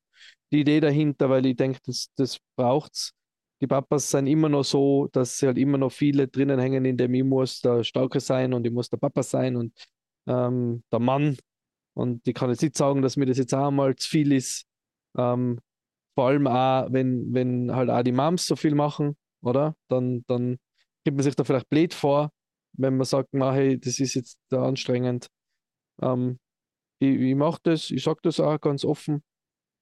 die 0.53 0.61
Idee 0.61 0.81
dahinter, 0.81 1.31
weil 1.31 1.47
ich 1.47 1.57
denke, 1.57 1.81
das, 1.85 2.09
das 2.17 2.39
braucht 2.57 2.93
es. 2.95 3.13
Die 3.61 3.67
Papas 3.67 4.11
sind 4.11 4.27
immer 4.27 4.49
noch 4.49 4.65
so, 4.65 5.09
dass 5.13 5.39
sie 5.39 5.47
halt 5.47 5.59
immer 5.59 5.79
noch 5.79 5.91
viele 5.91 6.29
drinnen 6.29 6.59
hängen, 6.59 6.85
in 6.85 6.97
dem 6.97 7.15
ich 7.15 7.25
muss 7.25 7.61
der 7.61 7.85
Starke 7.85 8.21
sein 8.21 8.53
und 8.53 8.67
ich 8.67 8.73
muss 8.73 8.91
der 8.91 8.99
Papa 8.99 9.23
sein 9.23 9.57
und 9.57 9.73
ähm, 10.27 10.83
der 10.93 10.99
Mann. 10.99 11.39
Und 11.95 12.27
ich 12.29 12.35
kann 12.35 12.51
jetzt 12.51 12.63
nicht 12.63 12.77
sagen, 12.77 13.01
dass 13.01 13.17
mir 13.17 13.27
das 13.27 13.39
jetzt 13.39 13.55
auch 13.55 13.71
mal 13.71 13.97
zu 13.97 14.09
viel 14.09 14.33
ist. 14.33 14.67
Ähm, 15.17 15.59
vor 16.15 16.29
allem 16.29 16.47
auch, 16.47 16.93
wenn, 16.93 17.33
wenn 17.33 17.75
halt 17.75 17.89
auch 17.89 18.03
die 18.03 18.13
Moms 18.13 18.47
so 18.47 18.57
viel 18.57 18.75
machen 18.75 19.17
oder? 19.47 19.77
Dann, 19.89 20.25
dann 20.27 20.59
gibt 21.05 21.17
man 21.17 21.25
sich 21.25 21.37
da 21.37 21.45
vielleicht 21.45 21.69
blöd 21.71 21.95
vor, 21.95 22.31
wenn 22.73 22.97
man 22.97 23.07
sagt, 23.07 23.31
na, 23.33 23.53
hey, 23.53 23.79
das 23.79 24.01
ist 24.01 24.15
jetzt 24.15 24.39
da 24.51 24.67
anstrengend. 24.67 25.29
Ähm, 26.03 26.39
ich, 26.99 27.17
ich 27.17 27.35
mache 27.35 27.61
das, 27.63 27.91
ich 27.91 28.03
sage 28.03 28.21
das 28.23 28.41
auch 28.41 28.61
ganz 28.61 28.85
offen, 28.85 29.23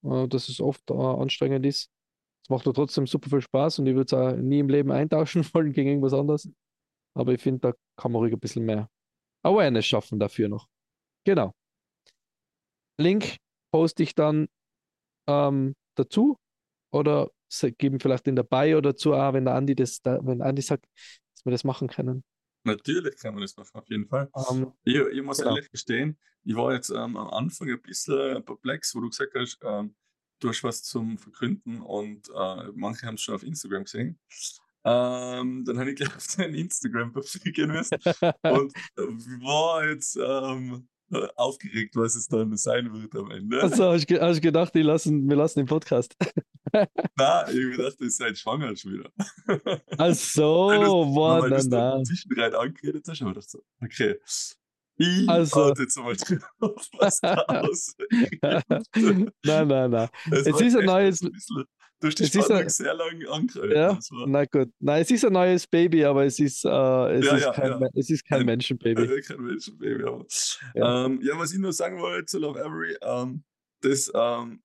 äh, 0.04 0.28
dass 0.28 0.48
es 0.48 0.60
oft 0.60 0.90
äh, 0.90 0.94
anstrengend 0.94 1.66
ist. 1.66 1.90
Es 2.44 2.50
macht 2.50 2.66
aber 2.66 2.74
trotzdem 2.74 3.06
super 3.06 3.30
viel 3.30 3.40
Spaß 3.40 3.78
und 3.78 3.86
ich 3.86 3.94
würde 3.94 4.06
es 4.06 4.12
auch 4.12 4.36
nie 4.36 4.58
im 4.58 4.68
Leben 4.68 4.92
eintauschen 4.92 5.44
wollen 5.54 5.72
gegen 5.72 5.88
irgendwas 5.88 6.12
anderes. 6.12 6.48
Aber 7.14 7.32
ich 7.32 7.40
finde, 7.40 7.60
da 7.60 7.72
kann 7.96 8.12
man 8.12 8.20
ruhig 8.20 8.34
ein 8.34 8.40
bisschen 8.40 8.64
mehr 8.64 8.90
Awareness 9.42 9.86
schaffen 9.86 10.18
dafür 10.18 10.48
noch. 10.48 10.68
Genau. 11.24 11.54
Link 12.98 13.36
poste 13.72 14.02
ich 14.02 14.14
dann 14.14 14.48
ähm, 15.26 15.74
dazu 15.96 16.36
oder 16.92 17.30
geben 17.78 18.00
vielleicht 18.00 18.26
in 18.28 18.36
der 18.36 18.42
Bio 18.42 18.80
dazu 18.80 19.14
auch, 19.14 19.32
wenn 19.32 19.44
der 19.44 19.54
Andi 19.54 19.74
das, 19.74 20.00
wenn 20.04 20.42
Andi 20.42 20.62
sagt, 20.62 20.86
dass 21.34 21.44
wir 21.44 21.52
das 21.52 21.64
machen 21.64 21.88
können. 21.88 22.24
Natürlich 22.66 23.16
kann 23.16 23.34
man 23.34 23.42
das 23.42 23.56
machen, 23.56 23.70
auf 23.74 23.88
jeden 23.88 24.06
Fall. 24.06 24.28
Um, 24.32 24.62
ähm, 24.62 24.72
ich, 24.84 24.96
ich, 24.96 25.22
muss 25.22 25.38
genau. 25.38 25.50
ehrlich 25.50 25.70
gestehen, 25.70 26.18
ich 26.44 26.54
war 26.56 26.72
jetzt 26.72 26.90
ähm, 26.90 27.16
am 27.16 27.28
Anfang 27.28 27.68
ein 27.70 27.80
bisschen 27.80 28.44
perplex, 28.44 28.94
wo 28.94 29.00
du 29.00 29.10
gesagt 29.10 29.34
hast, 29.34 29.58
ähm, 29.62 29.94
du 30.40 30.48
hast 30.48 30.62
was 30.64 30.82
zum 30.82 31.18
Verkünden 31.18 31.80
und 31.80 32.28
äh, 32.28 32.68
manche 32.74 33.06
haben 33.06 33.14
es 33.14 33.22
schon 33.22 33.34
auf 33.34 33.42
Instagram 33.42 33.84
gesehen. 33.84 34.18
Ähm, 34.86 35.64
dann 35.64 35.78
habe 35.78 35.90
ich 35.90 35.96
gleich 35.96 36.14
auf 36.14 36.26
dein 36.36 36.54
Instagram-Profil 36.54 37.52
gehen 37.52 37.70
müssen 37.70 37.96
und 38.42 38.74
war 39.42 39.88
jetzt 39.88 40.16
ähm, 40.16 40.86
aufgeregt, 41.36 41.96
was 41.96 42.14
es 42.14 42.28
dann 42.28 42.56
sein 42.56 42.92
wird 42.92 43.14
am 43.16 43.30
Ende. 43.30 43.62
Also 43.62 43.92
hast 43.92 44.10
du 44.10 44.20
hast 44.20 44.40
gedacht, 44.42 44.74
ich 44.74 44.84
lassen, 44.84 45.28
wir 45.28 45.36
lassen 45.36 45.60
den 45.60 45.66
Podcast. 45.66 46.14
Nein, 46.72 46.88
ich 47.16 47.16
habe 47.16 47.70
gedacht, 47.76 48.00
ihr 48.00 48.10
seid 48.10 48.36
schwanger 48.36 48.74
schon 48.76 48.92
wieder. 48.94 49.10
Ach 49.96 50.14
so, 50.14 50.68
boah, 51.14 51.42
weil 51.42 51.50
na, 51.50 51.58
du 51.58 51.68
na. 51.68 52.04
zwischendrin 52.04 52.54
angeredet 52.54 53.06
hast, 53.08 53.22
aber 53.22 53.30
ich 53.30 53.36
dachte 53.36 53.48
so, 53.48 53.62
okay. 53.80 54.16
Ich 54.96 55.28
Also. 55.28 55.56
warte 55.56 55.82
jetzt 55.82 55.96
mal 55.98 56.14
drauf, 56.14 56.88
was 56.98 57.20
da 57.22 57.34
aus. 57.34 57.94
Nein, 58.42 59.68
nein, 59.68 59.90
nein. 59.90 60.08
Es 60.30 60.46
ist 60.46 60.76
ein 60.76 60.84
neues- 60.84 61.22
ein 61.22 61.32
Du 62.00 62.08
hast 62.08 62.18
die 62.18 62.24
es 62.24 62.34
ist 62.34 62.44
Spannung 62.44 62.62
ein- 62.64 62.68
sehr 62.68 62.92
lange 62.94 63.28
angehalten. 63.30 63.72
Ja, 63.74 63.98
na 64.26 64.44
gut. 64.44 64.68
Nein, 64.78 65.00
es 65.02 65.10
ist 65.10 65.24
ein 65.24 65.32
neues 65.32 65.66
Baby, 65.66 66.04
aber 66.04 66.26
es 66.26 66.38
ist, 66.38 66.64
äh, 66.64 66.68
es 66.68 67.24
Ja, 67.24 67.36
ist, 67.36 67.44
ja, 67.44 67.52
kein, 67.52 67.80
ja. 67.80 67.88
Es 67.94 68.10
ist 68.10 68.24
kein 68.26 68.40
Ein- 68.40 68.46
Menschenbaby. 68.46 69.20
Kein 69.22 69.40
Menschenbaby, 69.40 70.02
aber. 70.04 70.26
Ja. 70.74 71.06
Ähm, 71.06 71.20
was 71.36 71.52
ich 71.52 71.58
nur 71.58 71.72
sagen 71.72 71.98
wollte 72.00 72.26
zu 72.26 72.38
Love 72.40 72.62
Avery, 72.62 72.96
ähm, 73.00 73.42
das 73.80 74.10
ähm, 74.14 74.60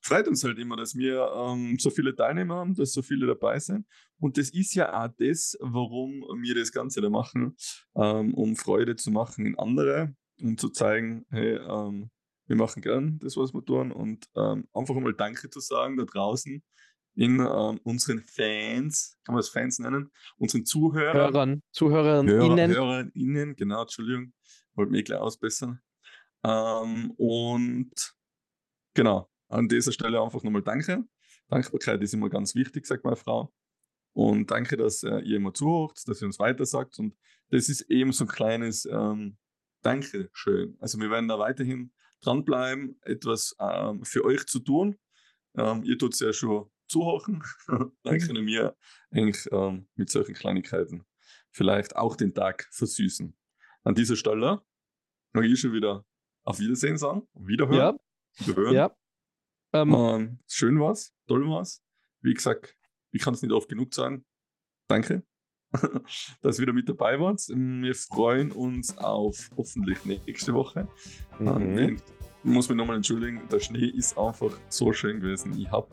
freut 0.00 0.28
uns 0.28 0.44
halt 0.44 0.58
immer, 0.58 0.76
dass 0.76 0.94
wir 0.96 1.30
ähm, 1.34 1.78
so 1.78 1.90
viele 1.90 2.14
Teilnehmer 2.14 2.56
haben, 2.56 2.74
dass 2.74 2.92
so 2.92 3.02
viele 3.02 3.26
dabei 3.26 3.58
sind. 3.58 3.86
Und 4.18 4.36
das 4.36 4.50
ist 4.50 4.74
ja 4.74 5.04
auch 5.04 5.08
das, 5.18 5.56
warum 5.60 6.24
wir 6.42 6.54
das 6.54 6.72
Ganze 6.72 7.00
da 7.00 7.10
machen, 7.10 7.56
ähm, 7.96 8.34
um 8.34 8.56
Freude 8.56 8.96
zu 8.96 9.10
machen 9.10 9.46
in 9.46 9.58
andere, 9.58 10.14
um 10.40 10.58
zu 10.58 10.68
zeigen, 10.70 11.24
hey, 11.30 11.56
ähm, 11.56 12.10
wir 12.46 12.56
machen 12.56 12.82
gern 12.82 13.18
das, 13.20 13.36
was 13.36 13.54
wir 13.54 13.64
tun 13.64 13.92
und 13.92 14.26
ähm, 14.34 14.66
einfach 14.72 14.96
einmal 14.96 15.14
Danke 15.14 15.48
zu 15.48 15.60
sagen 15.60 15.96
da 15.96 16.04
draußen 16.04 16.62
in 17.14 17.38
ähm, 17.38 17.80
unseren 17.84 18.20
Fans, 18.20 19.18
kann 19.24 19.34
man 19.34 19.40
das 19.40 19.50
Fans 19.50 19.78
nennen, 19.78 20.10
unseren 20.36 20.64
Zuhörern. 20.64 21.16
Hörern, 21.16 21.62
Zuhörern, 21.70 22.28
Hörer, 22.28 22.44
innen. 22.44 22.70
HörerInnen, 22.72 23.56
genau, 23.56 23.82
Entschuldigung, 23.82 24.32
wollte 24.74 24.92
mich 24.92 25.04
gleich 25.04 25.20
ausbessern. 25.20 25.80
Ähm, 26.44 27.12
und 27.16 28.14
genau, 28.94 29.29
an 29.50 29.68
dieser 29.68 29.92
Stelle 29.92 30.22
einfach 30.22 30.42
nochmal 30.42 30.62
Danke. 30.62 31.04
Dankbarkeit 31.48 32.00
ist 32.02 32.14
immer 32.14 32.30
ganz 32.30 32.54
wichtig, 32.54 32.86
sagt 32.86 33.04
meine 33.04 33.16
Frau. 33.16 33.52
Und 34.12 34.50
danke, 34.50 34.76
dass 34.76 35.02
äh, 35.02 35.18
ihr 35.20 35.36
immer 35.36 35.52
zuhört, 35.52 36.00
dass 36.06 36.22
ihr 36.22 36.26
uns 36.26 36.38
weitersagt. 36.38 36.98
Und 36.98 37.16
das 37.50 37.68
ist 37.68 37.82
eben 37.82 38.12
so 38.12 38.24
ein 38.24 38.28
kleines 38.28 38.86
ähm, 38.86 39.36
Dankeschön. 39.82 40.76
Also 40.80 40.98
wir 40.98 41.10
werden 41.10 41.28
da 41.28 41.38
weiterhin 41.38 41.92
dranbleiben, 42.22 42.98
etwas 43.02 43.54
ähm, 43.60 44.04
für 44.04 44.24
euch 44.24 44.46
zu 44.46 44.60
tun. 44.60 44.96
Ähm, 45.56 45.82
ihr 45.84 45.98
tut 45.98 46.14
es 46.14 46.20
ja 46.20 46.32
schon 46.32 46.70
zuhören. 46.88 47.42
Dann 48.02 48.18
können 48.18 48.46
wir 48.46 48.76
eigentlich 49.10 49.46
ähm, 49.52 49.88
mit 49.94 50.10
solchen 50.10 50.34
Kleinigkeiten 50.34 51.04
vielleicht 51.50 51.96
auch 51.96 52.16
den 52.16 52.34
Tag 52.34 52.68
versüßen. 52.72 53.36
An 53.82 53.94
dieser 53.94 54.16
Stelle 54.16 54.60
mag 55.32 55.44
ich 55.44 55.60
schon 55.60 55.72
wieder 55.72 56.04
auf 56.44 56.58
Wiedersehen 56.58 56.98
sagen. 56.98 57.26
Wiederhören. 57.34 57.98
Ja, 58.38 58.46
Wiederhören. 58.46 58.74
ja. 58.74 58.96
Ähm, 59.72 59.94
Ähm, 59.94 60.38
schön 60.48 60.80
war's, 60.80 61.12
toll 61.26 61.48
war's. 61.48 61.82
Wie 62.22 62.34
gesagt, 62.34 62.76
ich 63.12 63.22
kann 63.22 63.34
es 63.34 63.42
nicht 63.42 63.52
oft 63.52 63.68
genug 63.68 63.94
sagen. 63.94 64.24
Danke, 64.88 65.22
dass 66.42 66.58
ihr 66.58 66.62
wieder 66.62 66.72
mit 66.72 66.88
dabei 66.88 67.18
wart. 67.20 67.40
Wir 67.48 67.94
freuen 67.94 68.50
uns 68.52 68.96
auf 68.98 69.50
hoffentlich 69.56 70.04
nächste 70.04 70.52
Woche. 70.54 70.88
mhm. 71.38 71.78
Ähm, 71.78 71.96
Ich 72.42 72.50
muss 72.50 72.68
mich 72.70 72.76
nochmal 72.78 72.96
entschuldigen, 72.96 73.42
der 73.52 73.60
Schnee 73.60 73.84
ist 73.86 74.16
einfach 74.16 74.58
so 74.70 74.92
schön 74.94 75.20
gewesen. 75.20 75.58
Ich 75.58 75.70
habe 75.70 75.88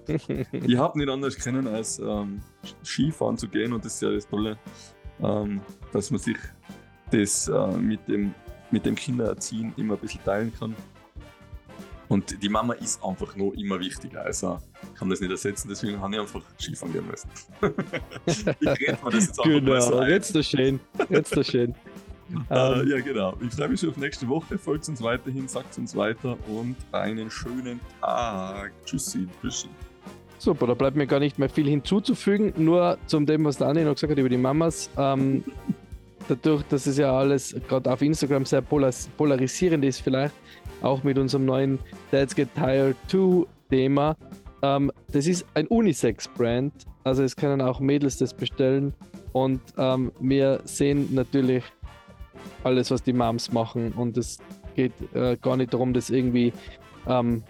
ich 0.51 0.77
hab 0.77 0.95
nicht 0.95 1.09
anders 1.09 1.37
können, 1.37 1.67
als 1.67 1.99
ähm, 1.99 2.41
Skifahren 2.83 3.37
zu 3.37 3.49
gehen 3.49 3.73
und 3.73 3.83
das 3.83 3.95
ist 3.95 4.01
ja 4.01 4.11
das 4.11 4.27
Tolle, 4.27 4.57
ähm, 5.19 5.59
dass 5.91 6.09
man 6.09 6.19
sich 6.21 6.37
das 7.11 7.49
äh, 7.49 7.77
mit, 7.77 8.07
dem, 8.07 8.33
mit 8.71 8.85
dem 8.85 8.95
Kindererziehen 8.95 9.73
immer 9.75 9.95
ein 9.95 9.99
bisschen 9.99 10.23
teilen 10.23 10.53
kann. 10.57 10.73
Und 12.09 12.41
die 12.41 12.49
Mama 12.49 12.73
ist 12.73 13.03
einfach 13.03 13.35
noch 13.35 13.51
immer 13.51 13.79
wichtiger. 13.79 14.21
Also 14.21 14.59
ich 14.81 14.99
kann 14.99 15.09
das 15.09 15.19
nicht 15.19 15.31
ersetzen, 15.31 15.67
deswegen 15.69 15.99
habe 15.99 16.13
ich 16.15 16.21
einfach 16.21 16.41
Skifahren 16.59 16.93
gehen 16.93 17.05
müssen. 17.07 17.29
ich 18.25 18.47
rede 18.47 18.97
mir 19.03 19.11
das 19.11 19.27
jetzt 19.27 19.39
einfach 19.39 19.61
mal 19.61 19.81
so 19.81 19.89
genau, 19.89 19.97
ein. 19.97 20.09
jetzt 20.11 20.35
ist 20.35 20.49
schön. 20.49 20.79
Jetzt 21.09 21.35
ist 21.35 21.51
schön. 21.51 21.75
Äh, 22.49 22.81
Ähm, 22.81 22.89
ja, 22.89 22.99
genau. 22.99 23.37
Ich 23.41 23.53
freue 23.53 23.69
mich 23.69 23.79
schon 23.79 23.89
auf 23.89 23.95
nächste 23.95 24.27
Woche. 24.27 24.57
Folgt 24.57 24.89
uns 24.89 25.01
weiterhin, 25.01 25.47
sagt 25.47 25.77
uns 25.77 25.95
weiter 25.95 26.37
und 26.49 26.75
einen 26.91 27.31
schönen 27.31 27.79
Tag. 28.01 28.73
Tschüssi, 28.85 29.27
tschüssi. 29.41 29.69
Super, 30.37 30.67
da 30.67 30.73
bleibt 30.73 30.97
mir 30.97 31.07
gar 31.07 31.19
nicht 31.19 31.39
mehr 31.39 31.49
viel 31.49 31.67
hinzuzufügen. 31.67 32.53
Nur 32.57 32.97
zum 33.07 33.25
dem, 33.25 33.45
was 33.45 33.57
der 33.57 33.67
Anni 33.67 33.83
noch 33.83 33.93
gesagt 33.93 34.11
hat 34.11 34.19
über 34.19 34.29
die 34.29 34.37
Mamas. 34.37 34.89
Ähm, 34.97 35.43
dadurch, 36.27 36.63
dass 36.63 36.85
es 36.85 36.97
ja 36.97 37.17
alles 37.17 37.55
gerade 37.67 37.91
auf 37.91 38.01
Instagram 38.01 38.45
sehr 38.45 38.61
polarisierend 38.61 39.85
ist, 39.85 40.01
vielleicht 40.01 40.35
auch 40.81 41.03
mit 41.03 41.17
unserem 41.17 41.45
neuen 41.45 41.79
Dads 42.11 42.35
Get 42.35 42.49
Tired 42.55 42.95
2 43.07 43.45
Thema. 43.69 44.15
Ähm, 44.61 44.91
das 45.11 45.27
ist 45.27 45.45
ein 45.53 45.67
Unisex-Brand, 45.67 46.73
also 47.03 47.23
es 47.23 47.35
können 47.35 47.61
auch 47.61 47.79
Mädels 47.79 48.17
das 48.17 48.33
bestellen. 48.33 48.93
Und 49.33 49.61
ähm, 49.77 50.11
wir 50.19 50.61
sehen 50.63 51.13
natürlich 51.13 51.63
alles, 52.63 52.91
was 52.91 53.03
die 53.03 53.13
Moms 53.13 53.51
machen. 53.51 53.93
Und 53.93 54.17
es 54.17 54.39
geht 54.75 54.93
äh, 55.13 55.37
gar 55.37 55.57
nicht 55.57 55.73
darum, 55.73 55.93
das 55.93 56.09
irgendwie 56.09 56.53
ähm, 57.07 57.43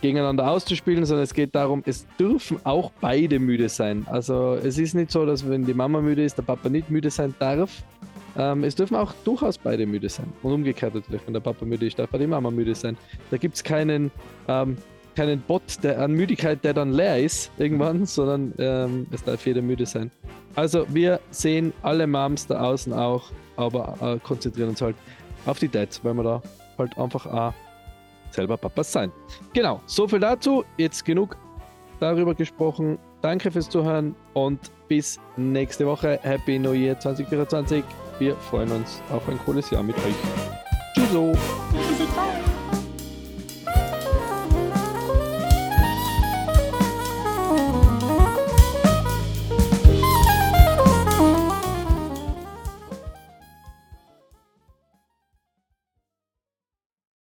gegeneinander 0.00 0.50
auszuspielen, 0.50 1.04
sondern 1.04 1.24
es 1.24 1.34
geht 1.34 1.54
darum, 1.54 1.82
es 1.86 2.06
dürfen 2.18 2.58
auch 2.64 2.92
beide 3.00 3.38
müde 3.38 3.68
sein. 3.68 4.06
Also 4.10 4.54
es 4.54 4.78
ist 4.78 4.94
nicht 4.94 5.10
so, 5.10 5.24
dass 5.26 5.48
wenn 5.48 5.64
die 5.64 5.74
Mama 5.74 6.00
müde 6.00 6.24
ist, 6.24 6.36
der 6.36 6.42
Papa 6.42 6.68
nicht 6.68 6.90
müde 6.90 7.10
sein 7.10 7.34
darf. 7.38 7.82
Ähm, 8.36 8.64
es 8.64 8.74
dürfen 8.74 8.96
auch 8.96 9.12
durchaus 9.24 9.58
beide 9.58 9.86
müde 9.86 10.08
sein. 10.08 10.32
Und 10.42 10.52
umgekehrt 10.52 10.94
natürlich, 10.94 11.22
wenn 11.26 11.34
der 11.34 11.40
Papa 11.40 11.64
müde 11.64 11.86
ist, 11.86 11.98
darf 11.98 12.12
auch 12.12 12.18
die 12.18 12.26
Mama 12.26 12.50
müde 12.50 12.74
sein. 12.74 12.96
Da 13.30 13.36
gibt 13.36 13.54
es 13.54 13.62
keinen, 13.64 14.10
ähm, 14.48 14.76
keinen 15.14 15.40
Bot 15.40 15.62
der, 15.82 16.00
an 16.00 16.12
Müdigkeit, 16.12 16.64
der 16.64 16.74
dann 16.74 16.92
leer 16.92 17.20
ist 17.20 17.50
irgendwann, 17.58 18.06
sondern 18.06 18.52
ähm, 18.58 19.06
es 19.12 19.22
darf 19.22 19.46
jeder 19.46 19.62
müde 19.62 19.86
sein. 19.86 20.10
Also 20.56 20.86
wir 20.88 21.20
sehen 21.30 21.72
alle 21.82 22.06
Moms 22.06 22.46
da 22.46 22.60
außen 22.60 22.92
auch, 22.92 23.30
aber 23.56 23.96
äh, 24.00 24.18
konzentrieren 24.18 24.70
uns 24.70 24.82
halt 24.82 24.96
auf 25.46 25.58
die 25.58 25.68
Dads, 25.68 26.04
weil 26.04 26.14
wir 26.14 26.22
da 26.22 26.42
halt 26.78 26.98
einfach 26.98 27.26
auch 27.26 27.54
selber 28.30 28.56
Papas 28.56 28.92
sein. 28.92 29.12
Genau, 29.52 29.80
so 29.86 30.08
viel 30.08 30.20
dazu. 30.20 30.64
Jetzt 30.76 31.04
genug 31.04 31.36
darüber 32.00 32.34
gesprochen. 32.34 32.98
Danke 33.22 33.50
fürs 33.50 33.70
Zuhören 33.70 34.14
und 34.34 34.60
bis 34.88 35.18
nächste 35.36 35.86
Woche. 35.86 36.18
Happy 36.22 36.58
New 36.58 36.72
Year 36.72 36.98
2024. 36.98 37.84
Wir 38.18 38.36
freuen 38.36 38.70
uns 38.70 39.02
auf 39.10 39.28
ein 39.28 39.38
cooles 39.38 39.70
Jahr 39.70 39.82
mit 39.82 39.96
euch. 39.96 40.14
Tschüss. 40.94 41.10
Fun? 41.10 42.43